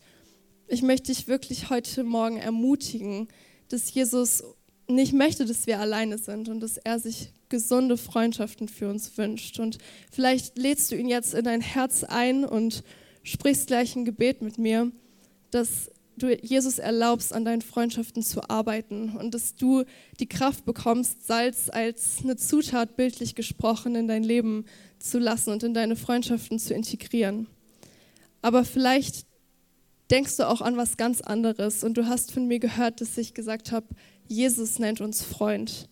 Ich 0.68 0.82
möchte 0.82 1.12
dich 1.12 1.28
wirklich 1.28 1.70
heute 1.70 2.04
Morgen 2.04 2.38
ermutigen, 2.38 3.28
dass 3.70 3.94
Jesus 3.94 4.44
nicht 4.88 5.14
möchte, 5.14 5.46
dass 5.46 5.68
wir 5.68 5.80
alleine 5.80 6.18
sind 6.18 6.50
und 6.50 6.60
dass 6.60 6.78
er 6.78 7.00
sich 7.00 7.32
gesunde 7.50 7.98
Freundschaften 7.98 8.68
für 8.68 8.90
uns 8.90 9.18
wünscht. 9.18 9.60
Und 9.60 9.78
vielleicht 10.12 10.58
lädst 10.58 10.92
du 10.92 10.96
ihn 10.96 11.08
jetzt 11.08 11.34
in 11.34 11.46
dein 11.46 11.62
Herz 11.62 12.04
ein 12.04 12.46
und 12.46 12.84
sprichst 13.24 13.68
gleich 13.68 13.96
ein 13.96 14.06
Gebet 14.06 14.42
mit 14.42 14.58
mir, 14.58 14.92
dass 15.52 15.90
du 16.18 16.36
Jesus 16.36 16.80
erlaubst, 16.80 17.34
an 17.34 17.46
deinen 17.46 17.62
Freundschaften 17.62 18.24
zu 18.24 18.50
arbeiten 18.50 19.16
und 19.18 19.34
dass 19.34 19.56
du 19.56 19.84
die 20.20 20.28
Kraft 20.28 20.66
bekommst, 20.66 21.26
Salz 21.26 21.70
als 21.72 22.20
eine 22.24 22.36
Zutat 22.36 22.96
bildlich 22.96 23.36
gesprochen 23.36 23.96
in 23.96 24.08
dein 24.08 24.24
Leben 24.24 24.66
zu 25.00 25.20
lassen 25.20 25.52
und 25.52 25.64
in 25.64 25.74
deine 25.74 25.96
Freundschaften 25.96 26.60
zu 26.60 26.74
integrieren. 26.74 27.48
Aber 28.42 28.66
vielleicht 28.66 29.26
denkst 30.12 30.38
du 30.38 30.48
auch 30.48 30.62
an 30.62 30.78
was 30.78 30.98
ganz 30.98 31.22
anderes 31.22 31.84
und 31.84 31.98
du 31.98 32.08
hast 32.08 32.32
von 32.32 32.48
mir 32.48 32.60
gehört, 32.60 33.02
dass 33.02 33.18
ich 33.18 33.34
gesagt 33.34 33.72
habe, 33.72 33.88
Jesus 34.28 34.80
nennt 34.80 35.02
uns 35.02 35.22
Freund. 35.24 35.90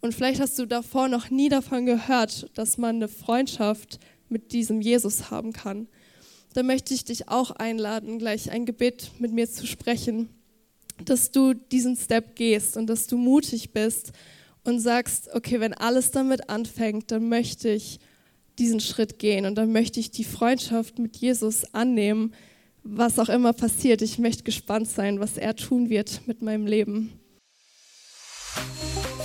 Und 0.00 0.14
vielleicht 0.14 0.40
hast 0.40 0.58
du 0.58 0.66
davor 0.66 1.08
noch 1.08 1.30
nie 1.30 1.48
davon 1.48 1.86
gehört, 1.86 2.50
dass 2.54 2.76
man 2.76 2.96
eine 2.96 3.08
Freundschaft 3.08 3.98
mit 4.28 4.52
diesem 4.52 4.80
Jesus 4.80 5.30
haben 5.30 5.52
kann. 5.52 5.88
Da 6.52 6.62
möchte 6.62 6.94
ich 6.94 7.04
dich 7.04 7.28
auch 7.28 7.50
einladen, 7.50 8.18
gleich 8.18 8.50
ein 8.50 8.66
Gebet 8.66 9.10
mit 9.18 9.32
mir 9.32 9.50
zu 9.50 9.66
sprechen, 9.66 10.28
dass 11.04 11.30
du 11.30 11.54
diesen 11.54 11.96
Step 11.96 12.36
gehst 12.36 12.76
und 12.76 12.86
dass 12.86 13.06
du 13.06 13.16
mutig 13.16 13.72
bist 13.72 14.12
und 14.62 14.80
sagst, 14.80 15.30
okay, 15.34 15.60
wenn 15.60 15.74
alles 15.74 16.10
damit 16.10 16.48
anfängt, 16.48 17.10
dann 17.10 17.28
möchte 17.28 17.70
ich 17.70 17.98
diesen 18.58 18.80
Schritt 18.80 19.18
gehen 19.18 19.46
und 19.46 19.56
dann 19.56 19.72
möchte 19.72 20.00
ich 20.00 20.10
die 20.10 20.24
Freundschaft 20.24 20.98
mit 20.98 21.16
Jesus 21.16 21.74
annehmen, 21.74 22.32
was 22.82 23.18
auch 23.18 23.28
immer 23.28 23.52
passiert. 23.52 24.02
Ich 24.02 24.18
möchte 24.18 24.44
gespannt 24.44 24.88
sein, 24.88 25.18
was 25.18 25.36
er 25.38 25.56
tun 25.56 25.88
wird 25.88 26.20
mit 26.26 26.42
meinem 26.42 26.66
Leben. 26.66 27.12